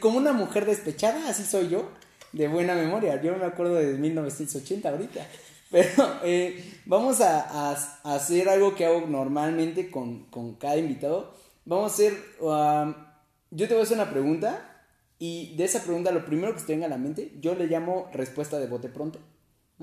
[0.00, 1.90] Como una mujer despechada, así soy yo.
[2.32, 3.20] De buena memoria.
[3.22, 5.26] Yo me acuerdo de 1980 ahorita.
[5.70, 7.70] Pero eh, vamos a,
[8.04, 10.26] hacer algo que hago normalmente con,
[10.58, 11.34] cada invitado.
[11.64, 12.94] Vamos a hacer, um,
[13.50, 14.84] yo te voy a hacer una pregunta
[15.18, 17.66] y de esa pregunta lo primero que se te venga a la mente, yo le
[17.66, 19.18] llamo respuesta de bote pronto.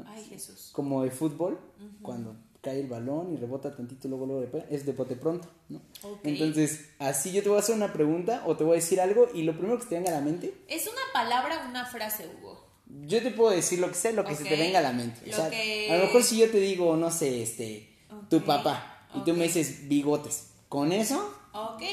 [0.05, 0.69] Ay, Jesús.
[0.73, 1.59] Como de fútbol,
[2.01, 5.81] cuando cae el balón y rebota tantito, luego, luego es de bote pronto, ¿no?
[6.23, 9.27] Entonces, así yo te voy a hacer una pregunta o te voy a decir algo
[9.33, 10.53] y lo primero que se te venga a la mente.
[10.67, 12.62] ¿Es una palabra o una frase, Hugo?
[12.85, 15.21] Yo te puedo decir lo que sé, lo que se te venga a la mente.
[15.29, 17.89] O sea, a lo mejor si yo te digo, no sé, este,
[18.29, 21.33] tu papá, y tú me dices bigotes, ¿con eso?
[21.53, 21.83] Ok.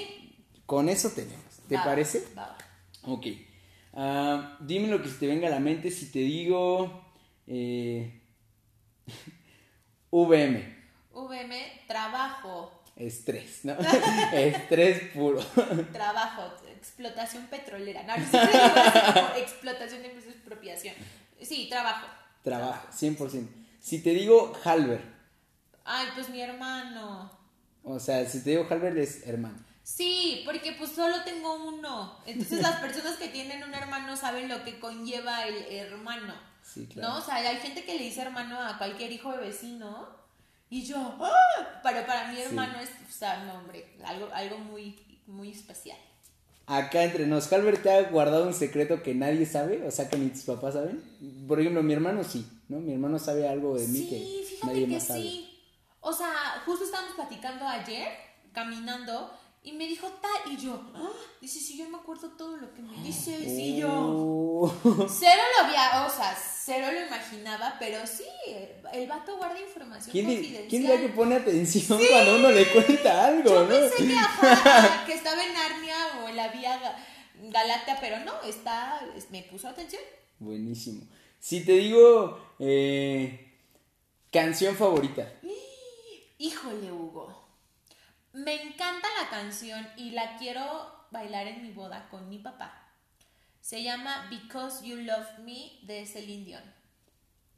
[0.66, 1.44] Con eso tenemos.
[1.68, 2.24] ¿Te parece?
[2.36, 2.56] Va.
[3.02, 3.26] Ok.
[3.92, 7.02] Uh, dime lo que se te venga a la mente si te digo
[7.46, 8.20] eh,
[10.10, 10.76] VM.
[11.12, 12.82] VM, trabajo.
[12.94, 13.72] Estrés, ¿no?
[14.32, 15.40] Estrés puro.
[15.92, 16.54] Trabajo,
[17.00, 18.02] explotación petrolera.
[18.02, 18.14] No,
[19.36, 20.94] explotación de expropiación.
[21.40, 22.06] Sí, trabajo.
[22.42, 23.48] Trabajo, 100%.
[23.80, 25.00] Si te digo Halber.
[25.84, 27.30] Ay, pues mi hermano.
[27.82, 29.58] O sea, si te digo Halbert es hermano.
[29.82, 32.18] Sí, porque pues solo tengo uno.
[32.26, 36.34] Entonces las personas que tienen un hermano saben lo que conlleva el hermano.
[36.62, 37.08] Sí, claro.
[37.08, 37.18] ¿No?
[37.18, 40.20] O sea, hay gente que le dice hermano a cualquier hijo de vecino.
[40.68, 41.80] Y yo, ¡ah!
[41.82, 45.98] Pero para mi hermano es, o sea, no, hombre, algo, algo muy, muy especial.
[46.72, 50.16] Acá entre nos, Halbert te ha guardado un secreto que nadie sabe, o sea, que
[50.16, 51.02] ni tus papás saben.
[51.48, 52.78] Por ejemplo, mi hermano sí, ¿no?
[52.78, 55.20] Mi hermano sabe algo de mí Sí, que fíjate nadie que más sabe.
[55.22, 55.58] sí.
[56.00, 56.30] O sea,
[56.64, 58.06] justo estábamos platicando ayer,
[58.52, 61.10] caminando, y me dijo tal, y yo, ¡ah!
[61.40, 63.88] dice, sí, yo me acuerdo todo lo que me dices, y yo,
[64.62, 64.68] Oh.
[65.08, 68.24] cero lo había, o sea, cero lo imaginaba, pero sí,
[68.92, 70.66] el vato guarda información ¿Quién, confidencial.
[70.68, 73.68] ¿Quién dirá que pone atención cuando uno le cuenta algo, Yo no?
[73.68, 78.42] pensé que, ajá, que estaba en Narnia o en la vía Ga- Galáctea, pero no,
[78.42, 80.02] está, me puso atención.
[80.38, 81.04] Buenísimo.
[81.38, 83.54] Si te digo eh,
[84.30, 85.32] canción favorita.
[86.38, 87.39] Híjole, Hugo.
[88.32, 90.62] Me encanta la canción y la quiero
[91.10, 92.88] bailar en mi boda con mi papá.
[93.60, 96.62] Se llama Because You Love Me de Celine Dion.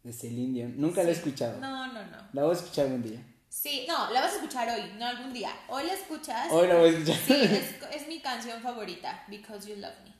[0.03, 0.81] De Celine Dion.
[0.81, 1.61] Nunca la he escuchado.
[1.61, 2.19] No, no, no.
[2.33, 3.21] La voy a escuchar un día.
[3.49, 5.51] Sí, no, la vas a escuchar hoy, no algún día.
[5.69, 6.51] Hoy la escuchas.
[6.51, 7.17] Hoy la voy a escuchar.
[7.27, 10.13] Sí, es, es mi canción favorita, Because You Love Me.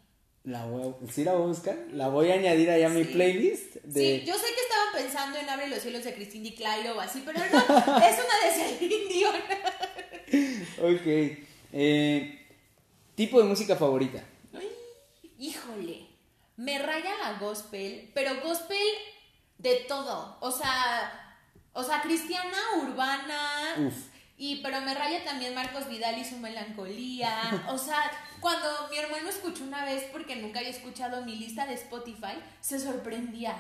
[0.45, 1.77] La voy a, ¿Sí la voy a buscar?
[1.93, 3.77] La voy a añadir allá a mi playlist.
[3.77, 4.21] De...
[4.21, 7.01] Sí, yo sé que estaban pensando en Abre los cielos de Christine Di Clairo o
[7.01, 9.35] así, pero no, es una de Celine Dion.
[10.79, 11.07] Ok.
[11.75, 12.47] Eh,
[13.15, 14.23] tipo de música favorita.
[14.55, 14.69] Ay,
[15.39, 16.07] híjole,
[16.57, 18.79] me raya la gospel, pero gospel
[19.59, 21.39] de todo, o sea,
[21.73, 23.95] o sea, cristiana, urbana, Uf.
[24.37, 29.29] y pero me raya también Marcos Vidal y su melancolía, o sea, cuando mi hermano
[29.29, 33.57] escuchó una vez porque nunca había escuchado mi lista de Spotify, se sorprendía.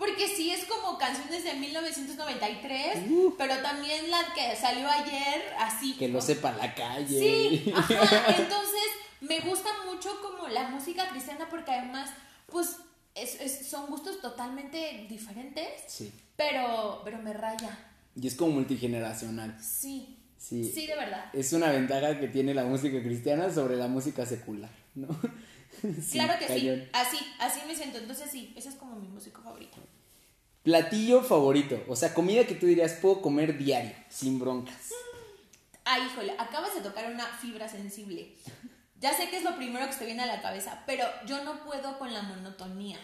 [0.00, 2.98] Porque sí es como canciones de 1993,
[3.38, 5.94] pero también la que salió ayer, así.
[5.96, 7.06] Que lo sepa la calle.
[7.20, 8.34] Sí, ajá.
[8.36, 8.80] Entonces,
[9.20, 12.10] me gusta mucho como la música cristiana porque además,
[12.46, 12.78] pues,
[13.14, 16.10] es, es- son gustos totalmente diferentes, Sí.
[16.34, 17.78] pero, pero me raya.
[18.20, 19.56] Y es como multigeneracional.
[19.62, 20.16] Sí.
[20.38, 20.64] Sí.
[20.74, 21.26] Sí, de verdad.
[21.34, 25.08] Es una ventaja que tiene la música cristiana sobre la música secular, ¿no?
[26.02, 26.80] Sí, claro que cañón.
[26.82, 26.88] sí.
[26.92, 27.98] Así, así me siento.
[27.98, 29.76] Entonces, sí, esa es como mi música favorita.
[30.62, 31.82] Platillo favorito.
[31.88, 34.90] O sea, comida que tú dirías puedo comer diario, sin broncas.
[35.84, 38.34] Ay, híjole, acabas de tocar una fibra sensible.
[39.00, 41.64] Ya sé que es lo primero que se viene a la cabeza, pero yo no
[41.64, 42.98] puedo con la monotonía.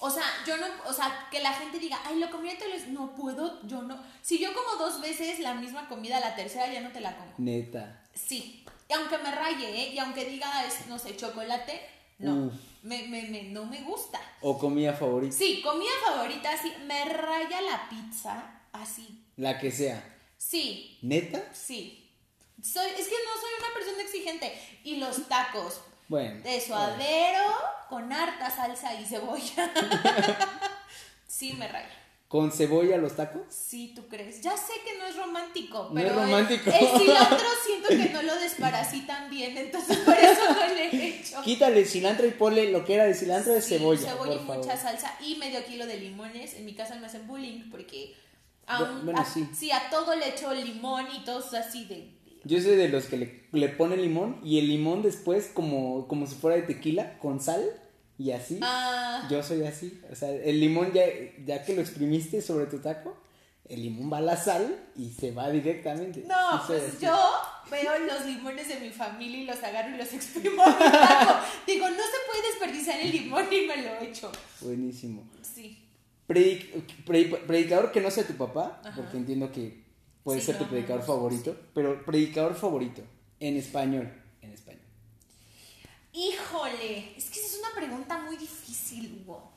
[0.00, 2.88] O sea, yo no, o sea, que la gente diga, ay, lo comí todos los
[2.88, 3.98] no puedo, yo no.
[4.22, 7.32] Si yo como dos veces la misma comida, la tercera ya no te la como.
[7.38, 8.00] Neta.
[8.14, 8.64] Sí.
[8.88, 9.88] Y aunque me raye, ¿eh?
[9.92, 11.80] Y aunque diga, es, no sé, chocolate,
[12.18, 12.46] no.
[12.46, 12.52] Uf.
[12.82, 14.20] Me, me, me, no me gusta.
[14.40, 15.36] O comida favorita.
[15.36, 16.72] Sí, comida favorita, sí.
[16.86, 19.24] Me raya la pizza, así.
[19.36, 20.02] La que sea.
[20.36, 21.42] Sí, ¿Neta?
[21.52, 22.08] Sí.
[22.62, 24.80] Soy, es que no soy una persona exigente.
[24.84, 26.40] Y los tacos Bueno.
[26.42, 27.44] de suadero
[27.88, 29.70] con harta salsa y cebolla.
[31.26, 31.90] sí, me raya.
[32.28, 33.40] ¿Con cebolla los tacos?
[33.48, 34.42] Sí, tú crees.
[34.42, 36.70] Ya sé que no es romántico, No pero es romántico.
[36.70, 41.06] El, el cilantro siento que no lo desparasitan bien, entonces por eso no le he
[41.20, 41.40] hecho.
[41.42, 44.12] Quítale cilantro y ponle lo que era de cilantro de Sí, cebolla.
[44.12, 46.52] cebolla y mucha salsa y medio kilo de limones.
[46.54, 48.14] En mi casa me hacen bullying porque
[48.66, 49.48] a, un- Bueno, a- sí.
[49.58, 52.10] sí, a todo le echo limón y todos así de...
[52.44, 56.26] Yo soy de los que le, le ponen limón y el limón después como, como
[56.26, 57.64] si fuera de tequila con sal
[58.18, 58.58] y así.
[58.62, 60.00] Ah, Yo soy así.
[60.10, 61.04] O sea, el limón ya,
[61.46, 63.16] ya que lo exprimiste sobre tu taco,
[63.68, 66.24] el limón va a la sal y se va directamente.
[66.26, 66.96] No, pues así.
[67.04, 67.16] yo
[67.70, 71.34] veo los limones de mi familia y los agarro y los exprimo a mi taco.
[71.66, 74.32] Digo, no se puede desperdiciar el limón y me lo echo.
[74.62, 75.28] Buenísimo.
[75.42, 75.84] Sí.
[76.26, 78.96] Predic- pre- predicador que no sea tu papá, Ajá.
[78.96, 79.82] porque entiendo que
[80.22, 83.02] puede Sí, ser no, tu predicador no, favorito, pero predicador favorito
[83.40, 84.12] en español.
[84.42, 84.80] En español.
[86.18, 89.52] Híjole, es que esa es una pregunta muy difícil, Hugo.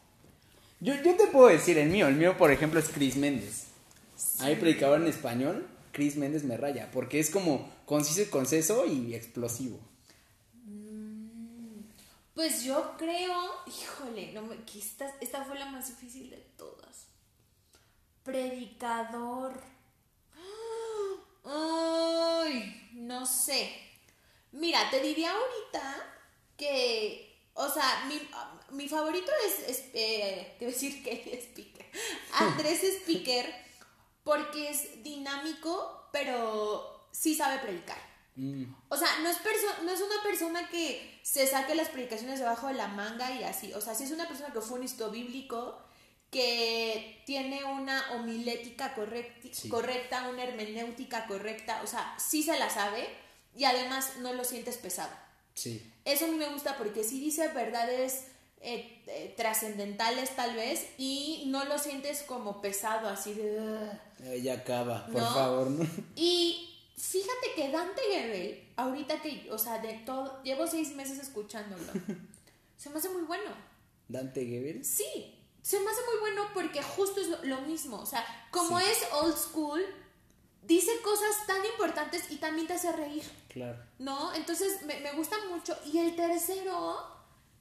[0.79, 2.07] Yo, yo te puedo decir el mío.
[2.07, 3.65] El mío, por ejemplo, es Chris Méndez.
[4.41, 9.15] Hay predicador en español, Chris Méndez me raya, porque es como conciso y conceso y
[9.15, 9.79] explosivo.
[12.35, 17.07] Pues yo creo, híjole, no me, que esta, esta fue la más difícil de todas.
[18.23, 19.59] Predicador.
[21.43, 23.71] Ay, no sé.
[24.51, 26.20] Mira, te diría ahorita
[26.61, 28.21] que, o sea, mi,
[28.77, 31.85] mi favorito es, es eh, decir que es Speaker.
[32.33, 33.51] Andrés Speaker,
[34.23, 37.97] porque es dinámico, pero sí sabe predicar.
[38.35, 39.37] Mm, O sea, no es,
[39.83, 43.73] no es una persona que se saque las predicaciones debajo de la manga y así.
[43.73, 45.81] O sea, sí es una persona que fue un estudio bíblico
[46.29, 53.09] que tiene una homilética correcta, una hermenéutica correcta, o sea, sí se la sabe
[53.53, 55.11] y además no lo sientes pesado.
[55.53, 55.91] Sí.
[56.05, 58.25] Eso a mí me gusta porque sí dice verdades
[58.61, 64.41] eh, eh, trascendentales tal vez y no lo sientes como pesado, así de...
[64.41, 65.87] ya acaba, por favor, ¿no?
[66.15, 71.83] Y fíjate que Dante Guerrero, ahorita que, o sea, de todo, llevo seis meses escuchándolo,
[72.77, 73.51] se me hace muy bueno.
[74.07, 74.85] ¿Dante Gebel?
[74.85, 77.97] Sí, se me hace muy bueno porque justo es lo, mismo.
[77.97, 79.81] O sea, como es old school,
[80.61, 83.23] dice cosas tan importantes y también te hace reír.
[83.49, 83.77] Claro.
[83.99, 84.33] ¿No?
[84.33, 85.77] Entonces me, me gusta mucho.
[85.91, 87.05] Y el tercero,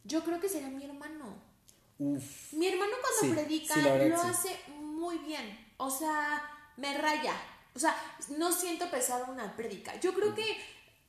[0.05, 1.51] yo creo que sería mi hermano.
[1.98, 2.53] Uf.
[2.53, 5.72] Mi hermano cuando predica lo hace muy bien.
[5.76, 6.42] O sea,
[6.76, 7.34] me raya.
[7.74, 7.94] O sea,
[8.36, 9.98] no siento pesado una prédica.
[10.01, 10.44] Yo creo que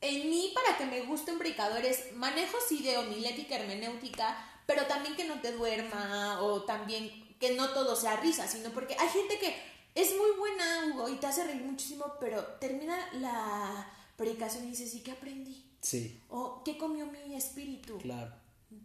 [0.02, 5.26] en mí, para que me gusten predicadores, manejo sí de homilética hermenéutica, pero también que
[5.26, 9.56] no te duerma o también que no todo sea risa, sino porque hay gente que
[9.96, 14.94] es muy buena, Hugo, y te hace reír muchísimo, pero termina la predicación y dices,
[14.96, 15.66] ¿y qué aprendí?
[15.82, 16.22] Sí.
[16.30, 17.98] O ¿qué comió mi espíritu?
[17.98, 18.34] Claro.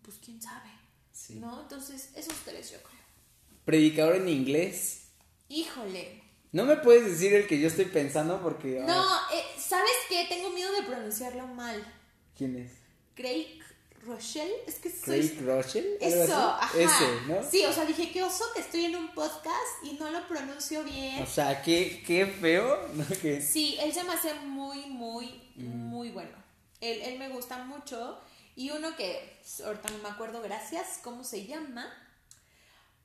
[0.02, 0.70] Pues quién sabe.
[1.12, 1.36] Sí.
[1.36, 1.62] ¿No?
[1.62, 3.00] Entonces, esos tres yo creo.
[3.64, 5.08] ¿Predicador en inglés?
[5.48, 6.22] Híjole.
[6.52, 8.80] No me puedes decir el que yo estoy pensando porque...
[8.80, 10.26] No, eh, ¿sabes qué?
[10.28, 11.84] Tengo miedo de pronunciarlo mal.
[12.36, 12.72] ¿Quién es?
[13.14, 13.60] Craig
[14.06, 15.28] Rochelle, es que soy...
[15.28, 15.98] Craig Rochelle.
[16.00, 16.78] Eso, ajá.
[16.78, 17.42] Ese, ¿no?
[17.50, 20.84] Sí, o sea, dije, qué oso que estoy en un podcast y no lo pronuncio
[20.84, 21.22] bien.
[21.22, 23.04] O sea, qué, qué feo, ¿no?
[23.40, 25.88] Sí, él se me hace muy, muy, mm.
[25.88, 26.36] muy bueno.
[26.80, 28.20] Él, él me gusta mucho.
[28.54, 31.92] Y uno que ahorita no me acuerdo, gracias, ¿cómo se llama?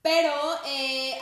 [0.02, 0.34] Pero
[0.66, 1.14] eh,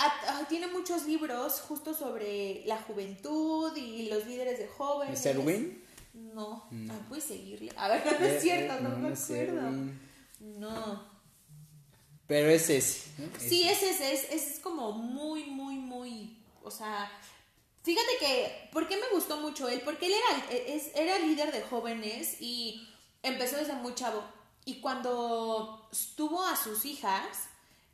[0.48, 5.20] tiene muchos libros justo sobre la juventud y los líderes de jóvenes.
[5.20, 5.84] ¿Es Erwin?
[6.14, 6.94] No, no.
[6.94, 7.72] Ah, puedes seguirle.
[7.78, 9.62] A ver, no es eh, cierto, eh, no, me acuerdo.
[10.40, 11.20] No.
[12.28, 13.10] Pero es ese.
[13.40, 17.12] Sí, es ese, es, es como muy, muy, muy, o sea,
[17.84, 19.82] fíjate que, ¿por qué me gustó mucho él?
[19.84, 22.88] Porque él era, es, era líder de jóvenes y
[23.24, 24.24] empezó desde muy chavo.
[24.66, 27.48] Y cuando tuvo a sus hijas,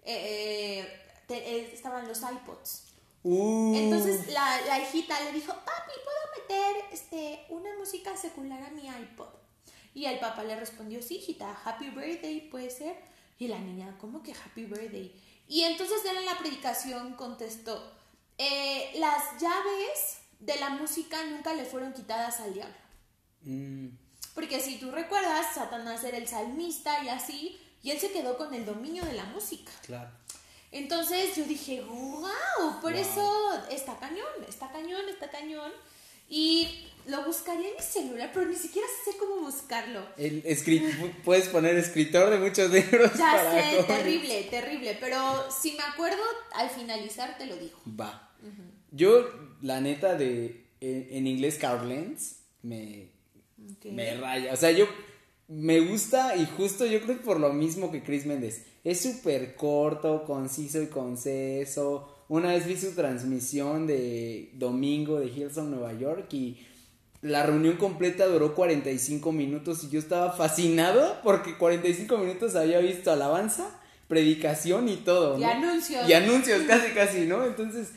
[0.04, 0.86] eh,
[1.30, 2.85] estaban los iPods.
[3.28, 3.74] Uh.
[3.76, 8.88] Entonces la, la, hijita le dijo, papi, ¿puedo meter este, una música secular a mi
[8.88, 9.34] iPod?
[9.96, 12.96] Y el papá le respondió, sí, hijita, Happy Birthday puede ser.
[13.40, 15.12] Y la niña, ¿cómo que Happy Birthday?
[15.48, 17.92] Y entonces él en la predicación contestó,
[18.38, 22.76] eh, las llaves de la música nunca le fueron quitadas al diablo.
[23.42, 23.88] Mm.
[24.36, 28.54] Porque si tú recuerdas, Satanás era el salmista y así, y él se quedó con
[28.54, 29.72] el dominio de la música.
[29.82, 30.12] Claro.
[30.72, 35.72] Entonces yo dije, wow, por eso está cañón, está cañón, está cañón.
[36.28, 40.06] Y lo buscaría en mi celular, pero ni siquiera sé cómo buscarlo.
[40.18, 40.44] El
[41.24, 43.12] puedes poner escritor de muchos libros.
[43.18, 44.98] Ya sé, terrible, terrible.
[45.00, 46.22] Pero si me acuerdo,
[46.54, 47.80] al finalizar te lo digo.
[47.88, 48.32] Va.
[48.92, 49.30] Yo,
[49.62, 53.10] la neta, de en, inglés, Carl Lenz, me,
[53.84, 54.54] me raya.
[54.54, 54.88] O sea, yo
[55.48, 58.66] me gusta y justo yo creo que por lo mismo que Chris Méndez.
[58.86, 62.08] Es súper corto, conciso y conceso.
[62.30, 66.60] Una vez vi su transmisión de domingo de Hillsong, Nueva York y
[67.24, 73.12] la reunión completa duró 45 minutos y yo estaba fascinado porque 45 minutos había visto
[73.12, 73.68] alabanza,
[74.08, 75.40] predicación y todo.
[75.40, 76.08] Y anuncios.
[76.08, 77.44] Y anuncios, casi, casi, ¿no?
[77.44, 77.90] Entonces,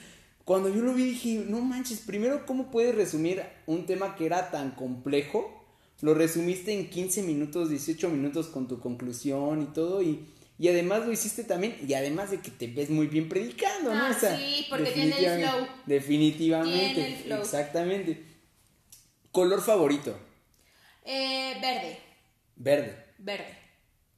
[0.46, 4.50] cuando yo lo vi dije, no manches, primero, ¿cómo puedes resumir un tema que era
[4.50, 5.54] tan complejo?
[6.00, 10.20] lo resumiste en 15 minutos, 18 minutos con tu conclusión y todo y,
[10.58, 14.06] y además lo hiciste también y además de que te ves muy bien predicando, ¿no?
[14.06, 15.68] Ah, sí, porque tiene el flow.
[15.86, 18.24] Definitivamente, exactamente.
[19.30, 20.18] ¿Color favorito?
[21.04, 21.98] Eh, verde.
[22.56, 23.04] Verde.
[23.18, 23.58] Verde.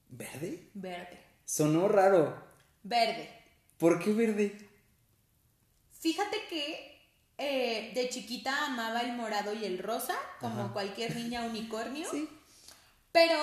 [0.09, 0.69] ¿Verde?
[0.73, 1.19] Verde.
[1.45, 2.43] Sonó raro.
[2.83, 3.29] Verde.
[3.77, 4.69] ¿Por qué verde?
[5.99, 6.91] Fíjate que
[7.37, 12.07] eh, de chiquita amaba el morado y el rosa, como cualquier niña unicornio.
[12.11, 12.27] Sí.
[13.11, 13.37] Pero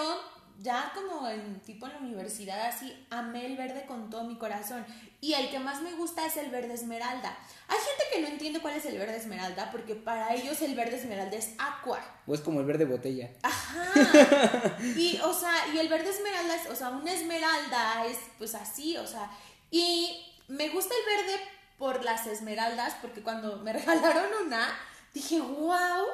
[0.61, 4.85] ya como en tipo en la universidad así, amé el verde con todo mi corazón.
[5.21, 7.37] Y el que más me gusta es el verde esmeralda.
[7.69, 10.97] Hay gente que no entiende cuál es el verde esmeralda porque para ellos el verde
[10.97, 12.01] esmeralda es aqua.
[12.27, 13.31] O es como el verde botella.
[13.43, 14.79] Ajá.
[14.97, 18.97] y o sea, y el verde esmeralda es, o sea, una esmeralda es pues así,
[18.97, 19.31] o sea,
[19.71, 21.41] y me gusta el verde
[21.79, 24.69] por las esmeraldas, porque cuando me regalaron una,
[25.15, 26.07] dije, wow.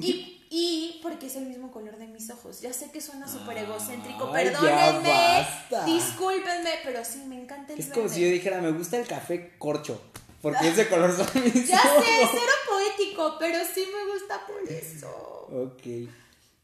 [0.00, 2.60] y, y porque es el mismo color de mis ojos.
[2.60, 5.46] Ya sé que suena súper egocéntrico, perdónenme,
[5.84, 9.56] discúlpenme, pero sí, me encanta el Es como si yo dijera, me gusta el café
[9.58, 10.00] corcho.
[10.42, 15.08] Porque ese color son mis Ya sé, cero poético, pero sí me gusta por eso.
[15.50, 16.08] Ok.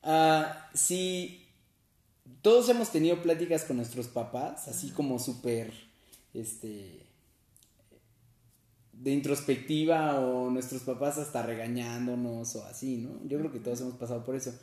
[0.03, 1.49] Ah, sí,
[2.43, 5.72] todos hemos tenido pláticas con nuestros papás, así como súper,
[6.35, 7.01] este,
[9.03, 13.18] de introspectiva o nuestros papás hasta regañándonos o así, ¿no?
[13.26, 14.55] Yo creo que todos hemos pasado por eso.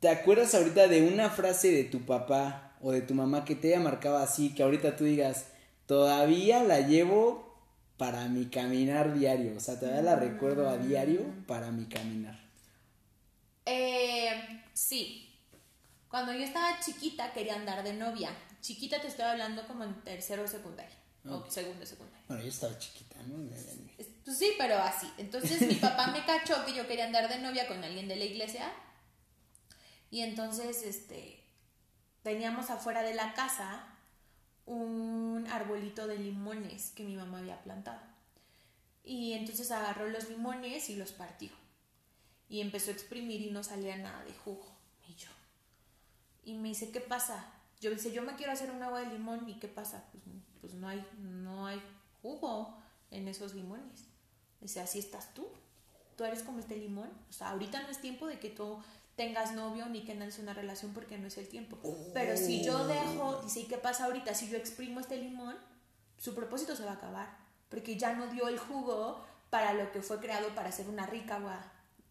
[0.00, 3.68] ¿Te acuerdas ahorita de una frase de tu papá o de tu mamá que te
[3.68, 5.46] haya marcado así, que ahorita tú digas,
[5.86, 7.54] todavía la llevo
[7.96, 9.56] para mi caminar diario?
[9.56, 12.36] O sea, todavía la recuerdo a diario para mi caminar.
[13.64, 15.28] Eh, sí.
[16.08, 18.30] Cuando yo estaba chiquita quería andar de novia.
[18.60, 20.48] Chiquita te estoy hablando como en tercero o
[21.28, 22.24] O segundo secundaria.
[22.28, 23.50] Bueno, yo estaba chiquita, ¿no?
[24.24, 25.10] Pues sí, pero así.
[25.18, 28.24] Entonces mi papá me cachó que yo quería andar de novia con alguien de la
[28.24, 28.72] iglesia.
[30.10, 31.44] Y entonces, este,
[32.22, 33.86] teníamos afuera de la casa
[34.66, 38.00] un arbolito de limones que mi mamá había plantado.
[39.04, 41.50] Y entonces agarró los limones y los partió.
[42.48, 44.66] Y empezó a exprimir y no salía nada de jugo.
[45.08, 45.28] Y yo.
[46.44, 47.52] Y me dice, ¿qué pasa?
[47.80, 49.48] Yo dice, yo me quiero hacer un agua de limón.
[49.48, 50.04] ¿Y qué pasa?
[50.12, 50.24] Pues,
[50.60, 51.80] pues no, hay, no hay
[52.22, 52.76] jugo
[53.10, 54.04] en esos limones.
[54.60, 55.48] Dice, así estás tú.
[56.16, 57.10] Tú eres como este limón.
[57.28, 58.78] O sea, ahorita no es tiempo de que tú
[59.16, 61.78] tengas novio ni que nace una relación porque no es el tiempo.
[62.14, 64.34] Pero si yo dejo, dice, ¿y qué pasa ahorita?
[64.34, 65.56] Si yo exprimo este limón,
[66.18, 67.36] su propósito se va a acabar.
[67.68, 71.36] Porque ya no dio el jugo para lo que fue creado para hacer una rica
[71.36, 71.60] agua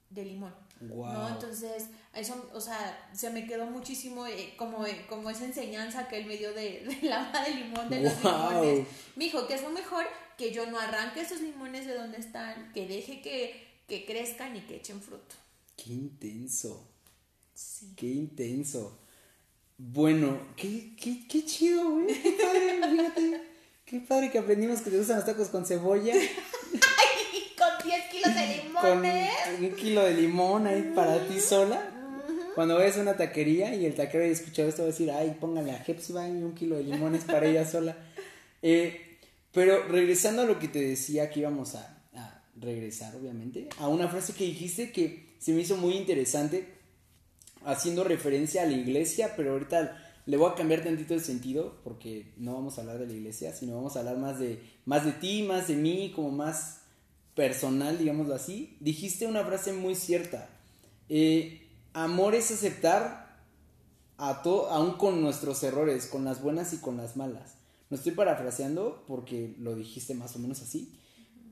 [0.09, 0.53] de limón.
[0.81, 1.29] ¿No?
[1.29, 6.17] Entonces, eso, o sea, se me quedó muchísimo eh, como, eh, como esa enseñanza que
[6.17, 6.95] él me dio de, de
[7.45, 8.87] de limón, de los limones.
[9.15, 10.05] Me dijo que es lo mejor
[10.37, 14.61] que yo no arranque esos limones de donde están, que deje que, que crezcan y
[14.61, 15.35] que echen fruto.
[15.75, 16.87] Qué intenso.
[17.53, 17.93] Sí.
[17.95, 18.99] Qué intenso.
[19.77, 22.07] Bueno, qué, qué, qué chido, güey.
[22.07, 23.41] Qué padre, fíjate.
[23.85, 26.13] Qué padre que aprendimos que te gustan los tacos con cebolla.
[27.57, 28.68] con 10 kilos de limones.
[28.81, 31.81] Con un kilo de limón ahí para ti sola.
[32.55, 35.37] Cuando vayas a una taquería y el taquero haya escuchado esto, va a decir, ay,
[35.39, 37.95] póngale a Hepsiba y un kilo de limones para ella sola.
[38.61, 39.19] Eh,
[39.53, 44.09] pero regresando a lo que te decía que íbamos a, a regresar, obviamente, a una
[44.09, 46.67] frase que dijiste que se me hizo muy interesante
[47.63, 52.33] haciendo referencia a la iglesia, pero ahorita le voy a cambiar tantito el sentido porque
[52.37, 55.13] no vamos a hablar de la iglesia, sino vamos a hablar más de más de
[55.13, 56.78] ti, más de mí, como más
[57.39, 58.75] personal, digámoslo así.
[58.81, 60.49] Dijiste una frase muy cierta.
[61.07, 63.45] Eh, amor es aceptar
[64.17, 67.55] a todo, aún con nuestros errores, con las buenas y con las malas.
[67.89, 70.99] No estoy parafraseando porque lo dijiste más o menos así,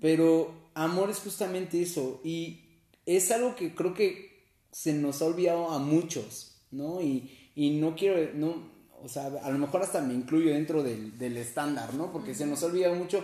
[0.02, 2.66] pero amor es justamente eso y
[3.06, 7.02] es algo que creo que se nos ha olvidado a muchos, ¿no?
[7.02, 8.62] Y, no quiero, no,
[9.02, 12.12] o sea, a lo mejor hasta me incluyo dentro del, estándar, ¿no?
[12.12, 13.24] Porque se nos ha olvidado mucho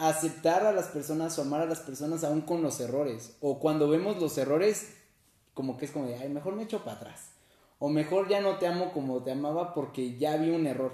[0.00, 3.36] aceptar a las personas o amar a las personas aún con los errores.
[3.40, 4.94] O cuando vemos los errores,
[5.54, 7.30] como que es como de, ay, mejor me echo para atrás.
[7.78, 10.92] O mejor ya no te amo como te amaba porque ya vi un error.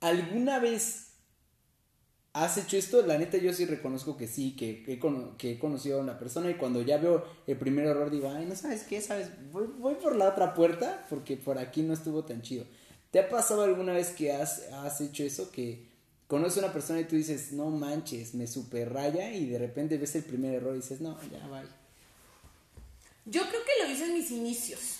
[0.00, 1.08] ¿Alguna vez
[2.34, 3.04] ¿Has hecho esto?
[3.04, 6.54] La neta yo sí reconozco que sí, que, que, he conocido a una persona y
[6.54, 10.28] cuando ya veo el primer error digo, ay, no sabes qué, sabes, voy, por la
[10.28, 12.64] otra puerta porque por aquí no estuvo tan chido.
[13.10, 15.50] ¿Te ha pasado alguna vez que has, has hecho eso?
[15.50, 15.87] Que
[16.28, 19.96] conoces a una persona y tú dices, no manches, me super raya y de repente
[19.96, 21.62] ves el primer error y dices, no, ya va.
[23.24, 24.98] Yo creo que lo hice en mis inicios.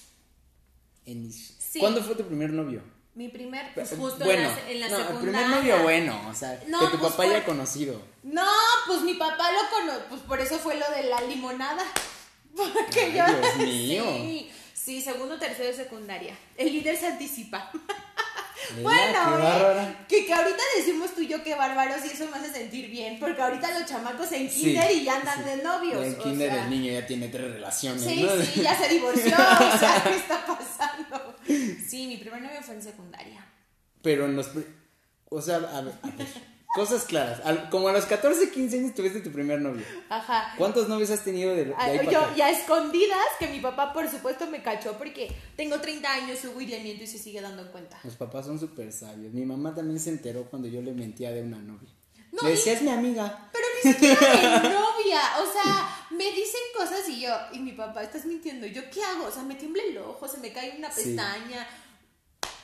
[1.07, 1.31] En
[1.79, 2.83] ¿Cuándo fue tu primer novio?
[3.14, 6.61] Mi primer, pues justo en la, en la no, el primer novio bueno, o sea,
[6.61, 8.01] que tu pues papá haya conocido.
[8.22, 8.47] No,
[8.87, 11.83] pues mi papá lo conoció, pues por eso fue lo de la limonada.
[12.57, 14.05] Porque Ay, Dios mío.
[14.05, 16.37] Sí, sí, segundo, tercero, secundaria.
[16.57, 17.70] El líder se anticipa.
[18.82, 22.52] bueno, eh, que, que ahorita decimos tú y yo que bárbaros y eso me hace
[22.52, 26.04] sentir bien, porque ahorita los chamacos en kinder y ya andan de novios.
[26.04, 28.02] En kinder el niño ya tiene tres relaciones.
[28.02, 31.36] Sí, sí, ya se divorció, o sea, ¿qué está pasando?
[31.46, 33.46] Sí, mi primer novio fue en secundaria.
[34.02, 34.50] Pero en los...
[35.30, 35.94] O sea, a ver,
[36.74, 37.40] Cosas claras.
[37.70, 39.84] como a los 14, 15 años tuviste tu primer novio.
[40.10, 40.54] Ajá.
[40.58, 44.62] ¿Cuántos novios has tenido de, ahí Yo, ya escondidas, que mi papá, por supuesto, me
[44.62, 47.98] cachó porque tengo 30 años, subo y le miento y se sigue dando en cuenta.
[48.04, 49.32] Los papás son súper sabios.
[49.32, 51.88] Mi mamá también se enteró cuando yo le mentía de una novia.
[52.32, 53.50] No, le decía, es mi amiga.
[53.50, 55.20] Pero ni siquiera de novia.
[55.40, 58.66] O sea, me dicen cosas y yo, y mi papá, estás mintiendo.
[58.66, 59.24] ¿Yo qué hago?
[59.24, 61.66] O sea, me tiembla el ojo, se me cae una pestaña.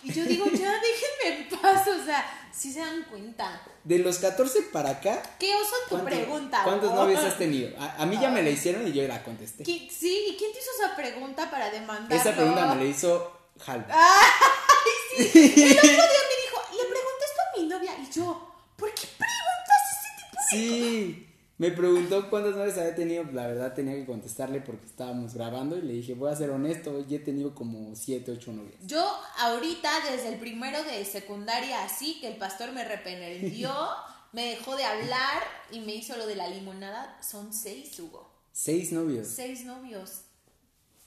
[0.03, 3.62] Y yo digo, ya déjenme en paz, o sea, si se dan cuenta.
[3.85, 5.22] De los 14 para acá.
[5.39, 6.61] ¿Qué oso tu pregunta?
[6.62, 7.70] ¿Cuántos novios has tenido?
[7.79, 9.64] A, mí ya me la hicieron y yo la contesté.
[9.64, 12.18] Sí, ¿y quién te hizo esa pregunta para demandar?
[12.18, 13.33] Esa pregunta me la hizo
[13.66, 13.87] Hal.
[13.91, 15.39] ¡Ay, sí!
[15.39, 19.07] El otro día me dijo, le pregunté esto a mi novia y yo, ¿por qué
[19.07, 21.34] preguntas ese tipo de Sí.
[21.57, 25.82] Me preguntó cuántas novias había tenido, la verdad tenía que contestarle porque estábamos grabando y
[25.82, 28.74] le dije, voy a ser honesto, yo he tenido como 7, 8 novias.
[28.84, 33.72] Yo ahorita desde el primero de secundaria así que el pastor me reprendió,
[34.32, 37.16] me dejó de hablar y me hizo lo de la limonada.
[37.22, 38.28] Son seis, Hugo.
[38.52, 39.28] Seis novios.
[39.28, 40.22] Seis novios.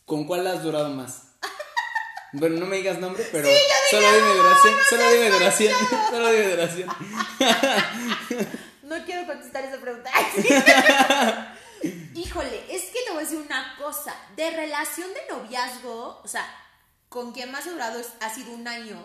[0.06, 1.24] ¿Con cuál has durado más?
[2.34, 3.56] Bueno, no me digas nombre, pero Sí,
[3.90, 5.74] solo dime "Ah, duración, solo dime duración,
[6.12, 6.90] solo dime duración.
[8.88, 10.10] No quiero contestar esa pregunta.
[12.16, 14.16] Híjole, es que te voy a decir una cosa.
[14.36, 16.46] De relación de noviazgo, o sea,
[17.10, 18.98] con quien más he durado es- ha sido un año.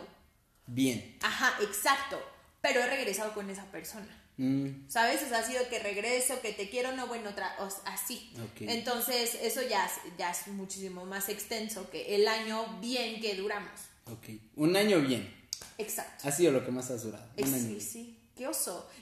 [0.67, 1.19] Bien.
[1.23, 2.21] Ajá, exacto.
[2.61, 4.07] Pero he regresado con esa persona.
[4.39, 5.23] Mm, ¿Sabes?
[5.25, 8.33] O sea, ha sido que regreso, que te quiero, no, bueno, otra, o sea, así.
[8.61, 13.73] Entonces, eso ya, es- ya es muchísimo más extenso que el año bien que duramos.
[14.07, 14.29] ok.
[14.57, 15.37] Un año bien.
[15.79, 16.27] Exacto.
[16.27, 17.29] Ha sido lo que más has durado.
[17.37, 17.81] Año sí, bien.
[17.81, 18.19] sí.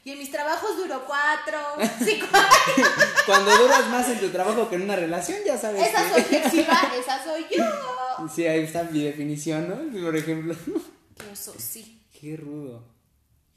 [0.04, 1.58] Y en mis trabajos duró cuatro,
[2.04, 2.88] cinco años.
[3.26, 5.86] Cuando duras más en tu trabajo que en una relación, ya sabes.
[5.88, 8.28] Esa que- soy flexiva, esa soy yo.
[8.34, 10.02] Sí, ahí está mi definición, ¿no?
[10.04, 10.54] Por ejemplo.
[11.16, 12.02] Qué oso, sí.
[12.20, 12.84] Qué rudo.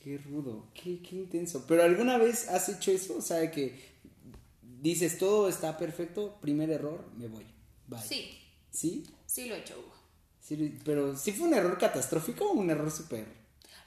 [0.03, 0.67] Qué rudo.
[0.73, 1.65] Qué, qué intenso.
[1.67, 3.17] Pero alguna vez has hecho eso?
[3.17, 3.93] O sea, que
[4.61, 7.45] dices todo está perfecto, primer error, me voy.
[7.88, 8.01] Bye.
[8.01, 8.38] Sí,
[8.71, 9.03] ¿Sí?
[9.25, 9.93] sí lo he hecho, Hugo.
[10.41, 13.25] Sí, pero ¿sí fue un error catastrófico o un error súper?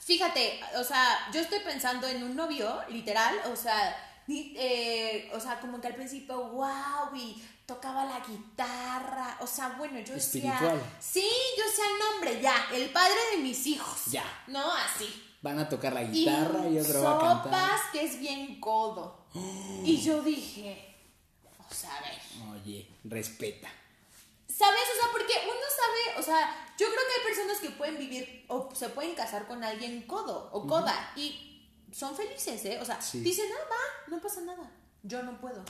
[0.06, 5.58] Fíjate, o sea, yo estoy pensando en un novio, literal, o sea, eh, o sea,
[5.58, 10.80] como que al principio, wow, y tocaba la guitarra, o sea, bueno, yo decía, Espiritual.
[11.00, 11.28] sí,
[11.58, 14.22] yo decía el nombre, ya, el padre de mis hijos, Ya.
[14.46, 14.70] ¿no?
[14.72, 15.24] Así.
[15.42, 17.42] Van a tocar la guitarra y, y otro va a cantar.
[17.70, 19.26] sopas que es bien codo.
[19.84, 20.94] Y yo dije,
[21.68, 23.68] o sea, a ver, Oye, respeta.
[24.56, 24.80] ¿Sabes?
[24.96, 28.46] O sea, porque uno sabe, o sea, yo creo que hay personas que pueden vivir
[28.48, 32.78] o se pueden casar con alguien codo o coda y son felices, ¿eh?
[32.80, 33.20] O sea, Sí.
[33.20, 34.70] dicen, ah, va, no pasa nada.
[35.02, 35.62] Yo no puedo.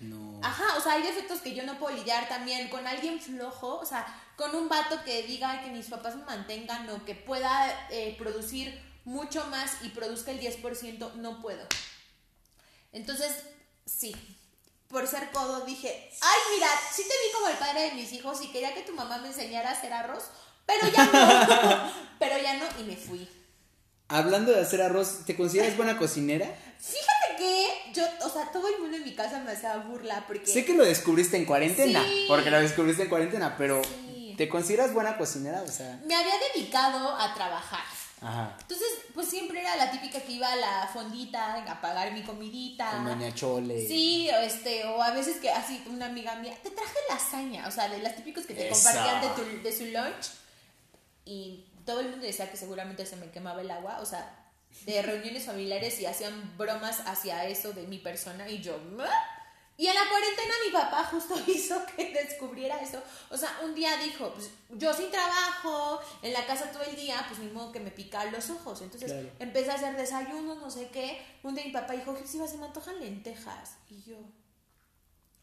[0.00, 0.38] No.
[0.42, 3.86] Ajá, o sea, hay defectos que yo no puedo lidiar también con alguien flojo, o
[3.86, 4.04] sea,
[4.36, 8.82] con un vato que diga que mis papás me mantengan o que pueda eh, producir
[9.04, 11.66] mucho más y produzca el 10%, no puedo.
[12.92, 13.44] Entonces,
[13.86, 14.14] sí,
[14.88, 18.40] por ser codo dije, ay, mira, sí te vi como el padre de mis hijos
[18.42, 20.24] y quería que tu mamá me enseñara a hacer arroz,
[20.66, 23.28] pero ya no, pero ya no, y me fui.
[24.08, 26.46] Hablando de hacer arroz, ¿te consideras buena cocinera?
[26.78, 30.46] Fíjate que yo, o sea, todo el mundo en mi casa me hacía burla porque...
[30.46, 32.26] Sé que lo descubriste en cuarentena, Sí.
[32.28, 34.34] porque lo descubriste en cuarentena, pero Sí.
[34.36, 35.62] ¿te consideras buena cocinera?
[35.62, 37.82] O sea, me había dedicado a trabajar.
[38.24, 38.56] Ajá.
[38.60, 43.02] Entonces, pues siempre era la típica que iba a la fondita a pagar mi comidita.
[43.04, 43.86] Doña Chole.
[43.86, 47.70] Sí, o este, o a veces que así una amiga mía, te traje lasaña, o
[47.70, 48.92] sea, de las típicas que te Esa.
[48.92, 50.30] compartían de, tu- de su lunch.
[51.24, 54.40] Y todo el mundo decía que seguramente se me quemaba el agua, o sea,
[54.86, 59.04] de reuniones familiares y hacían bromas hacia eso de mi persona y yo, ¿meh?
[59.76, 63.02] Y en la cuarentena mi papá justo hizo que descubriera eso.
[63.30, 67.24] O sea, un día dijo, pues yo sin trabajo, en la casa todo el día,
[67.28, 68.82] pues ni modo que me pican los ojos.
[68.82, 69.28] Entonces Claro.
[69.40, 71.20] empecé a hacer desayunos, no sé qué.
[71.42, 73.76] Un día mi papá dijo, si se me antojan lentejas.
[73.90, 74.16] Y yo,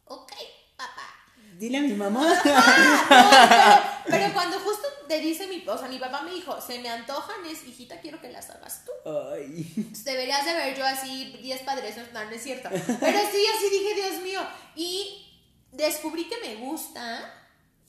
[0.05, 0.31] ok,
[0.77, 1.20] papá.
[1.61, 2.25] Dile a mi mamá.
[2.43, 6.59] Ah, no, pero, pero cuando justo te dice mi, o sea, mi papá me dijo,
[6.59, 8.91] se me antojan, es hijita, quiero que las hagas tú.
[9.07, 9.71] Ay.
[10.03, 12.67] Deberías de ver yo así 10 padres, no, no es cierto.
[12.71, 14.41] Pero sí, así dije, Dios mío.
[14.75, 15.39] Y
[15.71, 17.31] descubrí que me gusta,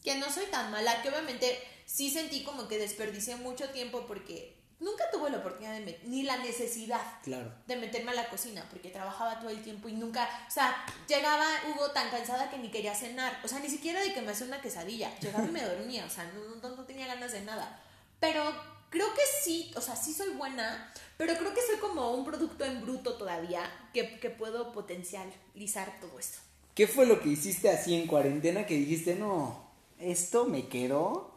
[0.04, 4.61] que no soy tan mala, que obviamente sí sentí como que desperdicié mucho tiempo porque
[4.82, 7.52] nunca tuve la oportunidad de ni la necesidad Claro.
[7.66, 11.46] de meterme a la cocina porque trabajaba todo el tiempo y nunca, o sea, llegaba
[11.70, 14.46] Hugo tan cansada que ni quería cenar, o sea, ni siquiera de que me hacía
[14.46, 17.80] una quesadilla, llegaba y me dormía, o sea, no, no, no tenía ganas de nada.
[18.20, 18.44] Pero
[18.90, 22.64] creo que sí, o sea, sí soy buena, pero creo que soy como un producto
[22.64, 23.62] en bruto todavía
[23.94, 26.38] que, que puedo potencializar todo esto.
[26.74, 31.30] ¿Qué fue lo que hiciste así en cuarentena que dijiste, no, esto me quedó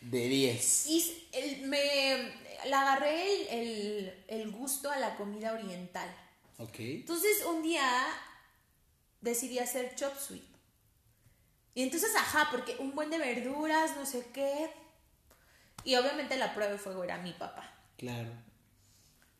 [0.00, 0.86] de 10?
[0.86, 6.08] Y el- me le agarré el, el- el gusto a la comida oriental.
[6.58, 6.76] Ok.
[6.78, 7.84] Entonces un día
[9.20, 10.42] decidí hacer chop suey.
[11.74, 14.70] Y entonces, ajá, porque un buen de verduras, no sé qué.
[15.84, 17.72] Y obviamente la prueba de fuego era mi papá.
[17.96, 18.30] Claro.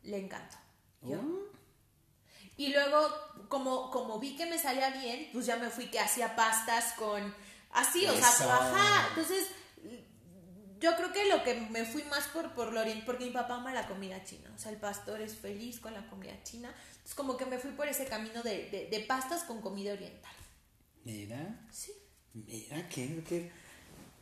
[0.03, 0.57] Le encantó.
[1.03, 1.19] Yo.
[1.19, 1.53] Oh,
[2.57, 3.09] Y luego,
[3.49, 7.35] como, como vi que me salía bien, pues ya me fui que hacía pastas con...
[7.73, 9.09] Así, o sea, ajá.
[9.11, 9.49] Entonces,
[10.83, 13.57] yo creo que lo que me fui más por, por lo oriental, porque mi papá
[13.57, 14.51] ama la comida china.
[14.55, 16.75] O sea, el pastor es feliz con la comida china.
[16.91, 20.33] Entonces, como que me fui por ese camino de, de, de pastas con comida oriental.
[21.05, 21.93] Mira, Sí.
[22.35, 23.51] mira, qué, qué.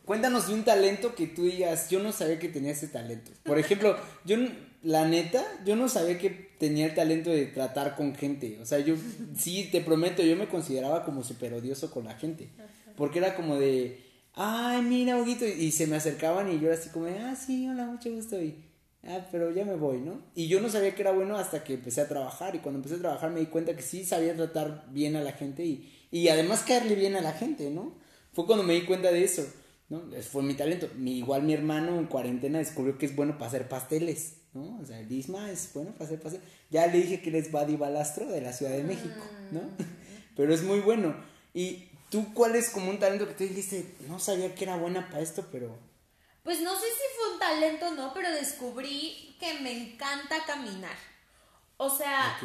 [0.05, 3.31] Cuéntanos de un talento que tú digas, yo no sabía que tenía ese talento.
[3.43, 3.95] Por ejemplo,
[4.25, 4.37] yo,
[4.83, 8.59] la neta, yo no sabía que tenía el talento de tratar con gente.
[8.61, 8.95] O sea, yo,
[9.37, 12.49] sí, te prometo, yo me consideraba como súper odioso con la gente.
[12.97, 16.89] Porque era como de, ay, mira, Huguito, y se me acercaban y yo era así
[16.89, 18.41] como ah, sí, hola, mucho gusto.
[18.41, 18.55] Y,
[19.03, 20.21] ah, pero ya me voy, ¿no?
[20.35, 22.95] Y yo no sabía que era bueno hasta que empecé a trabajar y cuando empecé
[22.95, 26.29] a trabajar me di cuenta que sí sabía tratar bien a la gente y, y
[26.29, 27.95] además caerle bien a la gente, ¿no?
[28.33, 29.45] Fue cuando me di cuenta de eso,
[29.89, 30.03] ¿no?
[30.21, 30.89] Fue mi talento.
[30.95, 34.79] Mi, igual mi hermano en cuarentena descubrió que es bueno para hacer pasteles, ¿no?
[34.79, 36.47] O sea, el Isma es bueno para hacer pasteles.
[36.69, 39.61] Ya le dije que él es Buddy Balastro de la Ciudad de México, ¿no?
[39.61, 39.75] Mm.
[40.37, 41.13] Pero es muy bueno.
[41.53, 45.09] Y tú, ¿cuál es como un talento que tú dijiste, no sabía que era buena
[45.09, 45.79] para esto, pero...
[46.43, 50.97] Pues no sé si fue un talento o no, pero descubrí que me encanta caminar.
[51.77, 52.37] O sea,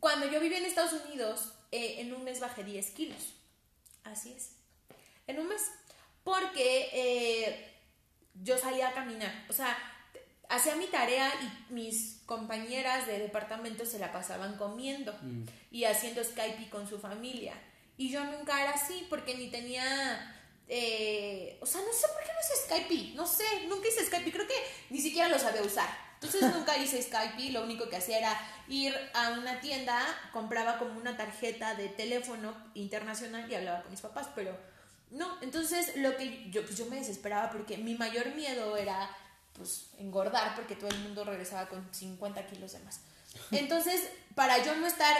[0.00, 3.34] cuando yo viví en Estados Unidos, eh, en un mes bajé 10 kilos.
[4.02, 4.56] Así es.
[5.26, 5.62] En un mes.
[6.24, 7.74] Porque eh,
[8.34, 9.46] yo salía a caminar.
[9.48, 9.76] O sea,
[10.48, 15.14] hacía mi tarea y mis compañeras de departamento se la pasaban comiendo
[15.70, 17.54] y haciendo Skype con su familia.
[18.00, 20.34] Y yo nunca era así porque ni tenía...
[20.68, 23.14] eh, o sea, no sé por qué no hice Skype.
[23.14, 24.32] No sé, nunca hice Skype.
[24.32, 24.54] Creo que
[24.88, 25.86] ni siquiera lo sabía usar.
[26.14, 27.52] Entonces nunca hice Skype.
[27.52, 32.56] Lo único que hacía era ir a una tienda, compraba como una tarjeta de teléfono
[32.72, 34.28] internacional y hablaba con mis papás.
[34.34, 34.58] Pero
[35.10, 39.14] no, entonces lo que yo, pues yo me desesperaba porque mi mayor miedo era
[39.52, 43.02] pues engordar porque todo el mundo regresaba con 50 kilos de más.
[43.50, 45.14] Entonces, para yo no estar,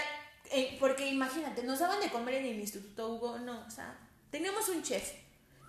[0.51, 3.97] eh, porque imagínate, nos daban de comer en el Instituto Hugo, no, o sea,
[4.31, 5.13] teníamos un chef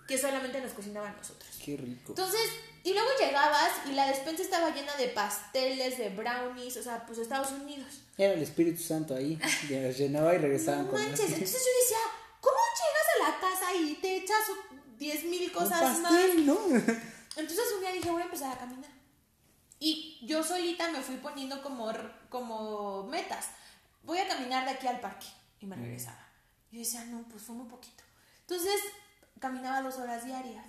[0.06, 1.50] que solamente nos cocinaba a nosotros.
[1.64, 2.10] Qué rico.
[2.10, 2.50] Entonces,
[2.84, 7.18] y luego llegabas y la despensa estaba llena de pasteles, de brownies, o sea, pues
[7.18, 8.00] Estados Unidos.
[8.18, 11.82] Era el Espíritu Santo ahí, que los llenaba y regresaban No con manches, entonces yo
[11.82, 11.98] decía,
[12.40, 14.38] ¿cómo llegas a la casa y te echas
[14.98, 16.12] 10 mil un cosas más?
[16.12, 16.58] pastel, ¿no?
[17.36, 18.90] Entonces un día dije, voy a empezar a caminar.
[19.78, 21.90] Y yo solita me fui poniendo como,
[22.28, 23.48] como metas.
[24.04, 25.26] Voy a caminar de aquí al parque.
[25.60, 26.26] Y me regresaba.
[26.70, 28.02] Y yo decía, no, pues fue muy poquito.
[28.40, 28.80] Entonces
[29.38, 30.64] caminaba dos horas diarias.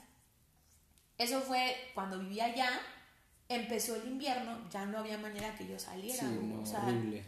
[1.18, 2.70] Eso fue cuando vivía allá.
[3.50, 6.20] Empezó el invierno, ya no había manera que yo saliera.
[6.20, 6.56] Sí, ¿no?
[6.56, 7.24] no, o sea, horrible.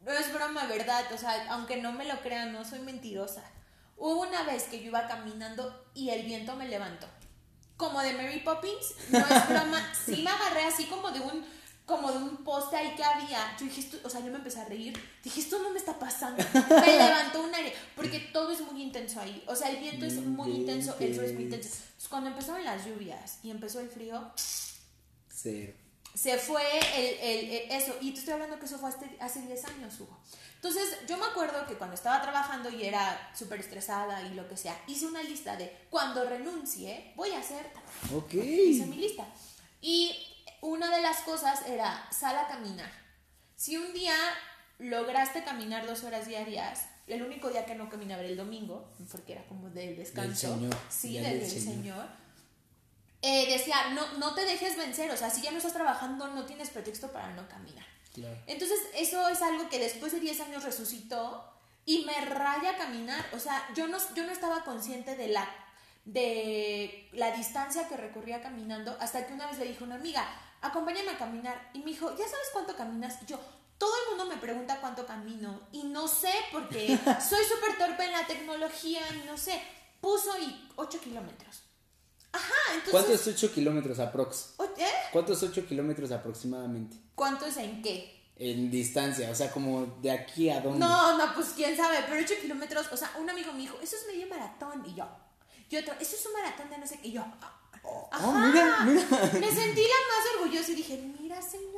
[0.00, 1.04] no es broma, ¿verdad?
[1.12, 3.42] O sea, aunque no me lo crean, no soy mentirosa.
[3.96, 7.06] Hubo una vez que yo iba caminando y el viento me levantó.
[7.76, 9.92] Como de Mary Poppins, no es broma.
[10.04, 11.44] Sí me agarré así como de un
[11.86, 13.56] como de un poste ahí que había.
[13.58, 14.92] Yo dije, esto, o sea, yo me empecé a reír.
[15.22, 16.42] Dije, esto no me está pasando.
[16.52, 19.42] Me levantó un aire, porque todo es muy intenso ahí.
[19.46, 21.68] O sea, el viento es muy intenso, el frío es muy intenso.
[21.68, 24.30] Entonces, cuando empezaron las lluvias y empezó el frío,
[25.28, 25.72] Cero.
[26.14, 26.62] se fue
[26.96, 27.94] el, el- el- eso.
[28.00, 30.18] Y te estoy hablando que eso fue hace, hace 10 años, Hugo.
[30.56, 34.56] Entonces, yo me acuerdo que cuando estaba trabajando y era súper estresada y lo que
[34.56, 37.66] sea, hice una lista de cuando renuncie, voy a hacer.
[38.14, 38.34] Ok.
[38.34, 39.26] Hice mi lista.
[39.80, 40.14] Y
[40.62, 42.90] una de las cosas era sal a caminar.
[43.56, 44.14] Si un día
[44.78, 49.32] lograste caminar dos horas diarias, el único día que no caminaba era el domingo, porque
[49.32, 50.54] era como del descanso.
[50.54, 51.74] Señor, Sí, del, del del Señor.
[51.74, 52.06] Señor.
[53.22, 56.44] Eh, decía, no, no te dejes vencer, o sea, si ya no estás trabajando, no
[56.44, 57.86] tienes pretexto para no caminar.
[58.14, 58.36] Claro.
[58.46, 61.52] Entonces, eso es algo que después de 10 años resucitó
[61.84, 63.24] y me raya caminar.
[63.32, 65.48] O sea, yo no, yo no estaba consciente de la,
[66.04, 70.26] de la distancia que recorría caminando hasta que una vez le dije a una amiga,
[70.62, 71.70] acompáñame a caminar.
[71.74, 73.18] Y me dijo, ¿ya sabes cuánto caminas?
[73.22, 73.38] Y yo,
[73.78, 76.86] todo el mundo me pregunta cuánto camino y no sé porque
[77.28, 79.60] soy súper torpe en la tecnología y no sé.
[80.00, 81.62] Puso y 8 kilómetros.
[82.32, 82.90] Ajá, entonces...
[82.90, 84.54] ¿Cuánto es 8 kilómetros aprox?
[84.78, 84.86] ¿eh?
[85.12, 86.96] ¿Cuánto es 8 kilómetros aproximadamente?
[87.14, 88.32] ¿Cuánto es en qué?
[88.36, 90.80] En distancia, o sea, como de aquí a dónde.
[90.80, 93.94] No, no, pues quién sabe, pero 8 kilómetros, o sea, un amigo me dijo, eso
[93.94, 95.06] es medio maratón, y yo,
[95.68, 97.24] y otro, eso es un maratón de no sé qué, y yo,
[97.84, 99.04] Oh, mira, mira.
[99.10, 101.72] me sentí la más orgullosa y dije, mira, señor,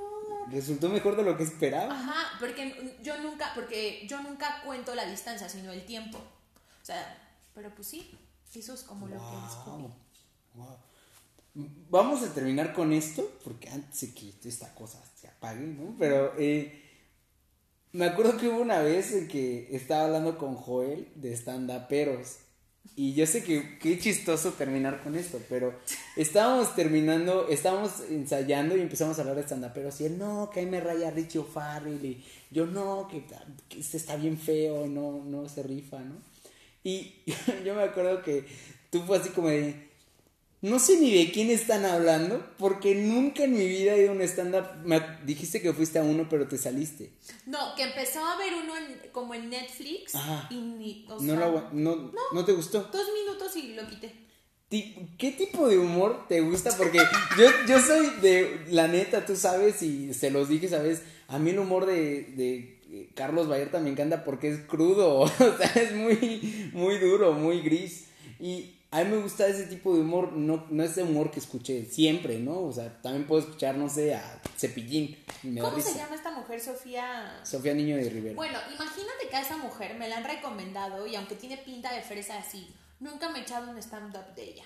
[0.50, 1.92] Resultó mejor de lo que esperaba.
[1.92, 7.18] ajá, porque yo nunca, porque yo nunca cuento la distancia, sino el tiempo, o sea,
[7.54, 8.10] pero pues sí,
[8.54, 9.88] eso es como lo que descubrí.
[10.54, 10.76] Wow.
[11.88, 15.94] Vamos a terminar con esto, porque antes de que esta cosa se apague, ¿no?
[15.98, 16.82] Pero eh,
[17.92, 22.38] me acuerdo que hubo una vez en que estaba hablando con Joel de stand-uperos.
[22.96, 25.74] Y yo sé que qué chistoso terminar con esto, pero
[26.16, 30.00] estábamos terminando, estábamos ensayando y empezamos a hablar de stand-uperos.
[30.00, 32.04] Y él, no, que ahí me raya Richie O'Farrell.
[32.04, 32.22] Y
[32.52, 33.24] yo, no, que,
[33.68, 36.14] que este está bien feo, no, no se rifa, ¿no?
[36.84, 37.14] Y
[37.64, 38.44] yo me acuerdo que
[38.90, 39.93] tú fue así como de,
[40.64, 44.14] no sé ni de quién están hablando, porque nunca en mi vida he ido a
[44.14, 44.64] un stand-up.
[44.84, 47.12] Me dijiste que fuiste a uno, pero te saliste.
[47.44, 50.48] No, que empezó a ver uno en- como en Netflix Ajá.
[50.50, 52.44] y ni, o No, sea, lo no, no.
[52.46, 52.80] te gustó.
[52.92, 54.10] dos minutos y lo quité.
[55.18, 56.76] ¿Qué tipo de humor te gusta?
[56.76, 56.98] Porque
[57.38, 61.02] yo, yo soy de, la neta, tú sabes, y se los dije, ¿sabes?
[61.28, 65.28] A mí el humor de, de eh, Carlos Vallarta me encanta porque es crudo, o
[65.28, 68.06] sea, es muy, muy duro, muy gris.
[68.40, 71.40] Y a mí me gusta ese tipo de humor, no, no es de humor que
[71.40, 72.60] escuché siempre, ¿no?
[72.60, 75.18] O sea, también puedo escuchar, no sé, a Cepillín.
[75.60, 77.40] ¿Cómo se llama esta mujer, Sofía?
[77.42, 78.36] Sofía Niño de Rivera.
[78.36, 82.02] Bueno, imagínate que a esa mujer me la han recomendado y aunque tiene pinta de
[82.02, 84.64] fresa así, nunca me he echado un stand-up de ella.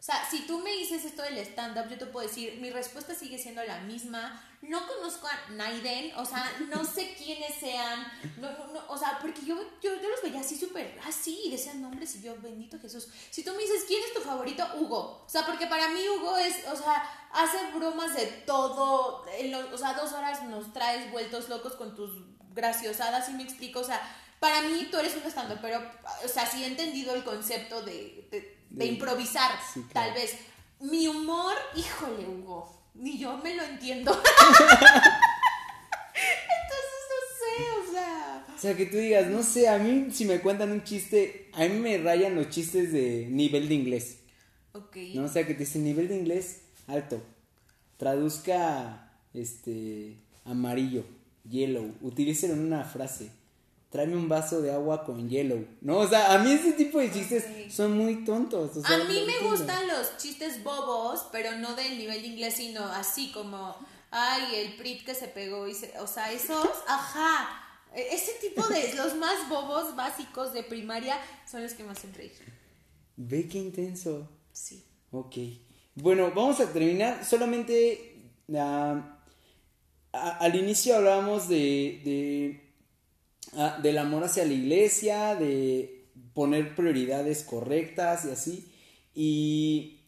[0.00, 3.14] O sea, si tú me dices esto del stand-up, yo te puedo decir, mi respuesta
[3.14, 4.42] sigue siendo la misma.
[4.62, 8.10] No conozco a Naiden, o sea, no sé quiénes sean.
[8.38, 11.50] No, no, no, o sea, porque yo, yo, yo los veía así súper así y
[11.50, 13.08] decían nombres y yo, bendito Jesús.
[13.30, 14.66] Si tú me dices, ¿quién es tu favorito?
[14.78, 15.22] Hugo.
[15.26, 19.26] O sea, porque para mí Hugo es, o sea, hace bromas de todo.
[19.72, 22.10] o sea, dos horas nos traes vueltos locos con tus
[22.54, 23.80] graciosadas, y me explico.
[23.80, 24.00] O sea,
[24.38, 25.78] para mí tú eres un stand-up, pero,
[26.24, 29.52] o sea, sí he entendido el concepto de de, improvisar,
[29.92, 30.36] tal vez.
[30.80, 34.12] Mi humor, híjole, Hugo, ni yo me lo entiendo.
[34.12, 35.10] Entonces,
[37.10, 37.44] no sé,
[37.80, 38.46] o sea.
[38.54, 41.60] O sea, que tú digas, no sé, a mí si me cuentan un chiste, a
[41.60, 44.18] mí me rayan los chistes de nivel de inglés.
[44.72, 44.96] Ok.
[45.14, 45.24] ¿No?
[45.24, 47.22] O sea, que te dicen nivel de inglés alto.
[47.96, 51.04] Traduzca, este, amarillo,
[51.48, 51.94] yellow.
[52.00, 53.30] Utilícelo en una frase
[53.90, 55.64] tráeme un vaso de agua con hielo.
[55.80, 58.84] No, o sea, a mí ese tipo de chistes son muy tontos.
[58.84, 63.32] a mí me gustan los chistes bobos, pero no del nivel de inglés, sino así
[63.32, 63.76] como,
[64.10, 67.66] ay, el Prit que se pegó y se, o sea, esos, ajá.
[67.92, 71.18] E, ese tipo de, los más bobos básicos de primaria
[71.50, 72.32] son los que más hacen reír.
[73.16, 74.28] Ve qué intenso.
[74.52, 74.84] Sí.
[75.10, 75.36] Ok.
[75.96, 77.24] Bueno, vamos a terminar.
[77.24, 78.22] Solamente
[78.56, 79.18] ah,
[80.12, 82.69] al inicio hablábamos de
[83.54, 88.72] Ah, del amor hacia la iglesia, de poner prioridades correctas y así.
[89.14, 90.00] Y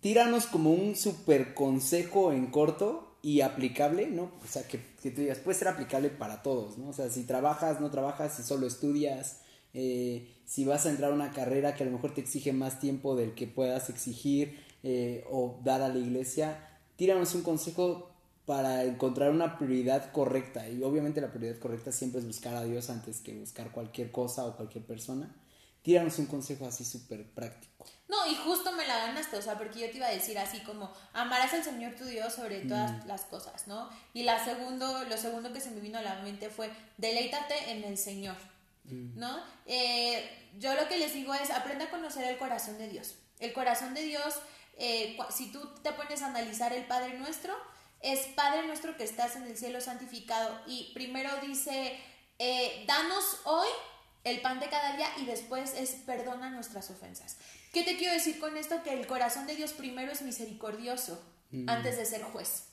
[0.00, 4.32] tíranos como un super consejo en corto y aplicable, ¿no?
[4.44, 6.90] O sea, que, que tú digas, puede ser aplicable para todos, ¿no?
[6.90, 9.40] O sea, si trabajas, no trabajas, si solo estudias,
[9.72, 12.78] eh, si vas a entrar a una carrera que a lo mejor te exige más
[12.78, 18.13] tiempo del que puedas exigir eh, o dar a la iglesia, tíranos un consejo
[18.46, 20.68] para encontrar una prioridad correcta.
[20.68, 24.44] Y obviamente la prioridad correcta siempre es buscar a Dios antes que buscar cualquier cosa
[24.44, 25.34] o cualquier persona.
[25.82, 27.84] Tíranos un consejo así súper práctico.
[28.08, 30.60] No, y justo me la ganaste, o sea, porque yo te iba a decir así
[30.60, 33.06] como, amarás al Señor tu Dios sobre todas mm.
[33.06, 33.90] las cosas, ¿no?
[34.14, 37.84] Y la segundo, lo segundo que se me vino a la mente fue, deleítate en
[37.84, 38.36] el Señor,
[38.84, 39.18] mm.
[39.18, 39.38] ¿no?
[39.66, 43.16] Eh, yo lo que les digo es, aprende a conocer el corazón de Dios.
[43.38, 44.36] El corazón de Dios,
[44.78, 47.54] eh, si tú te pones a analizar el Padre Nuestro,
[48.04, 50.60] es Padre nuestro que estás en el cielo santificado.
[50.66, 51.98] Y primero dice,
[52.38, 53.68] eh, danos hoy
[54.24, 57.38] el pan de cada día y después es perdona nuestras ofensas.
[57.72, 58.82] ¿Qué te quiero decir con esto?
[58.82, 61.18] Que el corazón de Dios primero es misericordioso
[61.50, 61.68] mm.
[61.68, 62.66] antes de ser juez.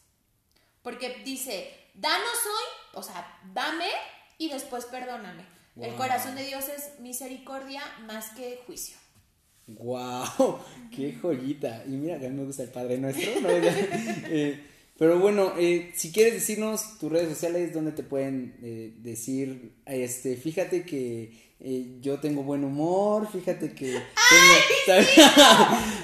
[0.84, 3.90] Porque dice, danos hoy, o sea, dame
[4.38, 5.46] y después perdóname.
[5.80, 8.98] El corazón de Dios es misericordia más que juicio.
[9.68, 10.60] ¡Wow!
[10.94, 11.84] ¡Qué joyita!
[11.86, 13.40] Y mira, que a mí me gusta el Padre Nuestro.
[13.40, 13.50] ¿no?
[13.50, 14.68] eh,
[15.02, 20.38] pero bueno, eh, si quieres decirnos tus redes sociales, donde te pueden eh, decir, este,
[20.38, 24.00] fíjate que eh, yo tengo buen humor, fíjate que
[24.86, 25.02] tengo,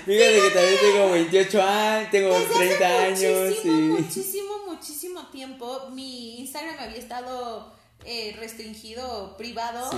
[0.03, 3.49] fíjate que también tengo 28 años, tengo 30 años.
[3.49, 5.91] Muchísimo, muchísimo, muchísimo tiempo.
[5.91, 7.75] Mi Instagram había estado
[8.39, 9.91] restringido, privado.
[9.91, 9.97] Sí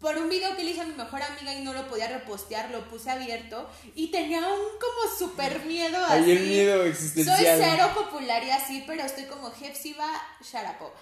[0.00, 2.70] por un video que le hice a mi mejor amiga y no lo podía repostear,
[2.70, 6.14] lo puse abierto y tenía un como súper miedo así.
[6.14, 7.36] Hay el miedo existencial.
[7.36, 10.06] Soy cero popular y así, pero estoy como Jefsiva
[10.42, 10.98] Sharapova.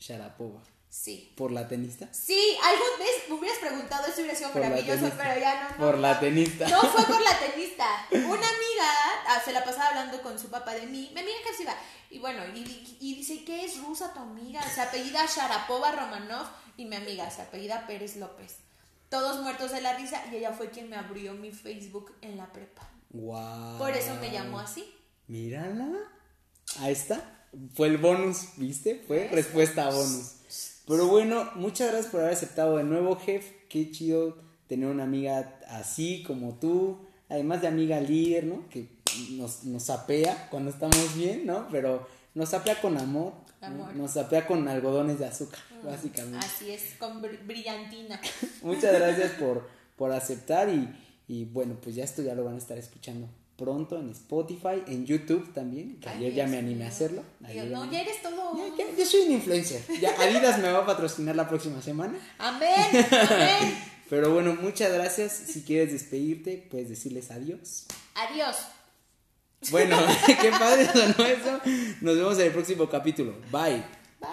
[0.00, 0.62] Sharapova.
[0.88, 1.34] Sí.
[1.36, 2.08] ¿Por la tenista?
[2.14, 5.84] Sí, algún vez me hubieras preguntado, eso hubiera sido maravilloso, pero ya no.
[5.84, 6.66] por la tenista.
[6.66, 7.84] No fue por la tenista.
[8.10, 8.90] Una amiga
[9.26, 11.74] ah, se la pasaba hablando con su papá de mí, mi amiga Jefsiva.
[12.10, 14.62] Y bueno, y, y dice, ¿qué es rusa tu amiga?
[14.62, 16.48] Se apellida Sharapova Romanov
[16.78, 18.56] y mi amiga se apellida Pérez López.
[19.10, 22.50] Todos muertos de la risa y ella fue quien me abrió mi Facebook en la
[22.52, 22.88] prepa.
[23.10, 23.78] Wow.
[23.78, 24.84] Por eso me llamó así.
[25.26, 25.90] Mírala.
[26.78, 27.48] Ahí está.
[27.74, 29.02] Fue el bonus, ¿viste?
[29.06, 30.36] Fue respuesta a bonus.
[30.86, 33.44] Pero bueno, muchas gracias por haber aceptado de nuevo, Jeff.
[33.68, 37.06] Qué chido tener una amiga así como tú.
[37.28, 38.68] Además de amiga líder, ¿no?
[38.68, 38.88] Que
[39.32, 41.66] nos, nos sapea cuando estamos bien, ¿no?
[41.72, 43.47] Pero nos sapea con amor
[43.94, 46.46] nos sapea con algodones de azúcar, mm, básicamente.
[46.46, 48.20] Así es, con brillantina.
[48.62, 50.88] Muchas gracias por, por aceptar y,
[51.26, 55.04] y, bueno, pues ya esto ya lo van a estar escuchando pronto en Spotify, en
[55.04, 57.24] YouTube también, que ayer ya me animé a hacerlo.
[57.40, 58.54] no, ya eres todo.
[58.96, 59.82] yo soy un influencer.
[60.00, 62.16] Ya Adidas me va a patrocinar la próxima semana.
[62.38, 63.78] Amén, amén.
[64.08, 65.32] Pero bueno, muchas gracias.
[65.32, 67.86] Si quieres despedirte, puedes decirles adiós.
[68.14, 68.56] Adiós.
[69.70, 69.96] Bueno,
[70.26, 71.60] qué padre sonó eso.
[72.00, 73.34] Nos vemos en el próximo capítulo.
[73.50, 73.97] Bye.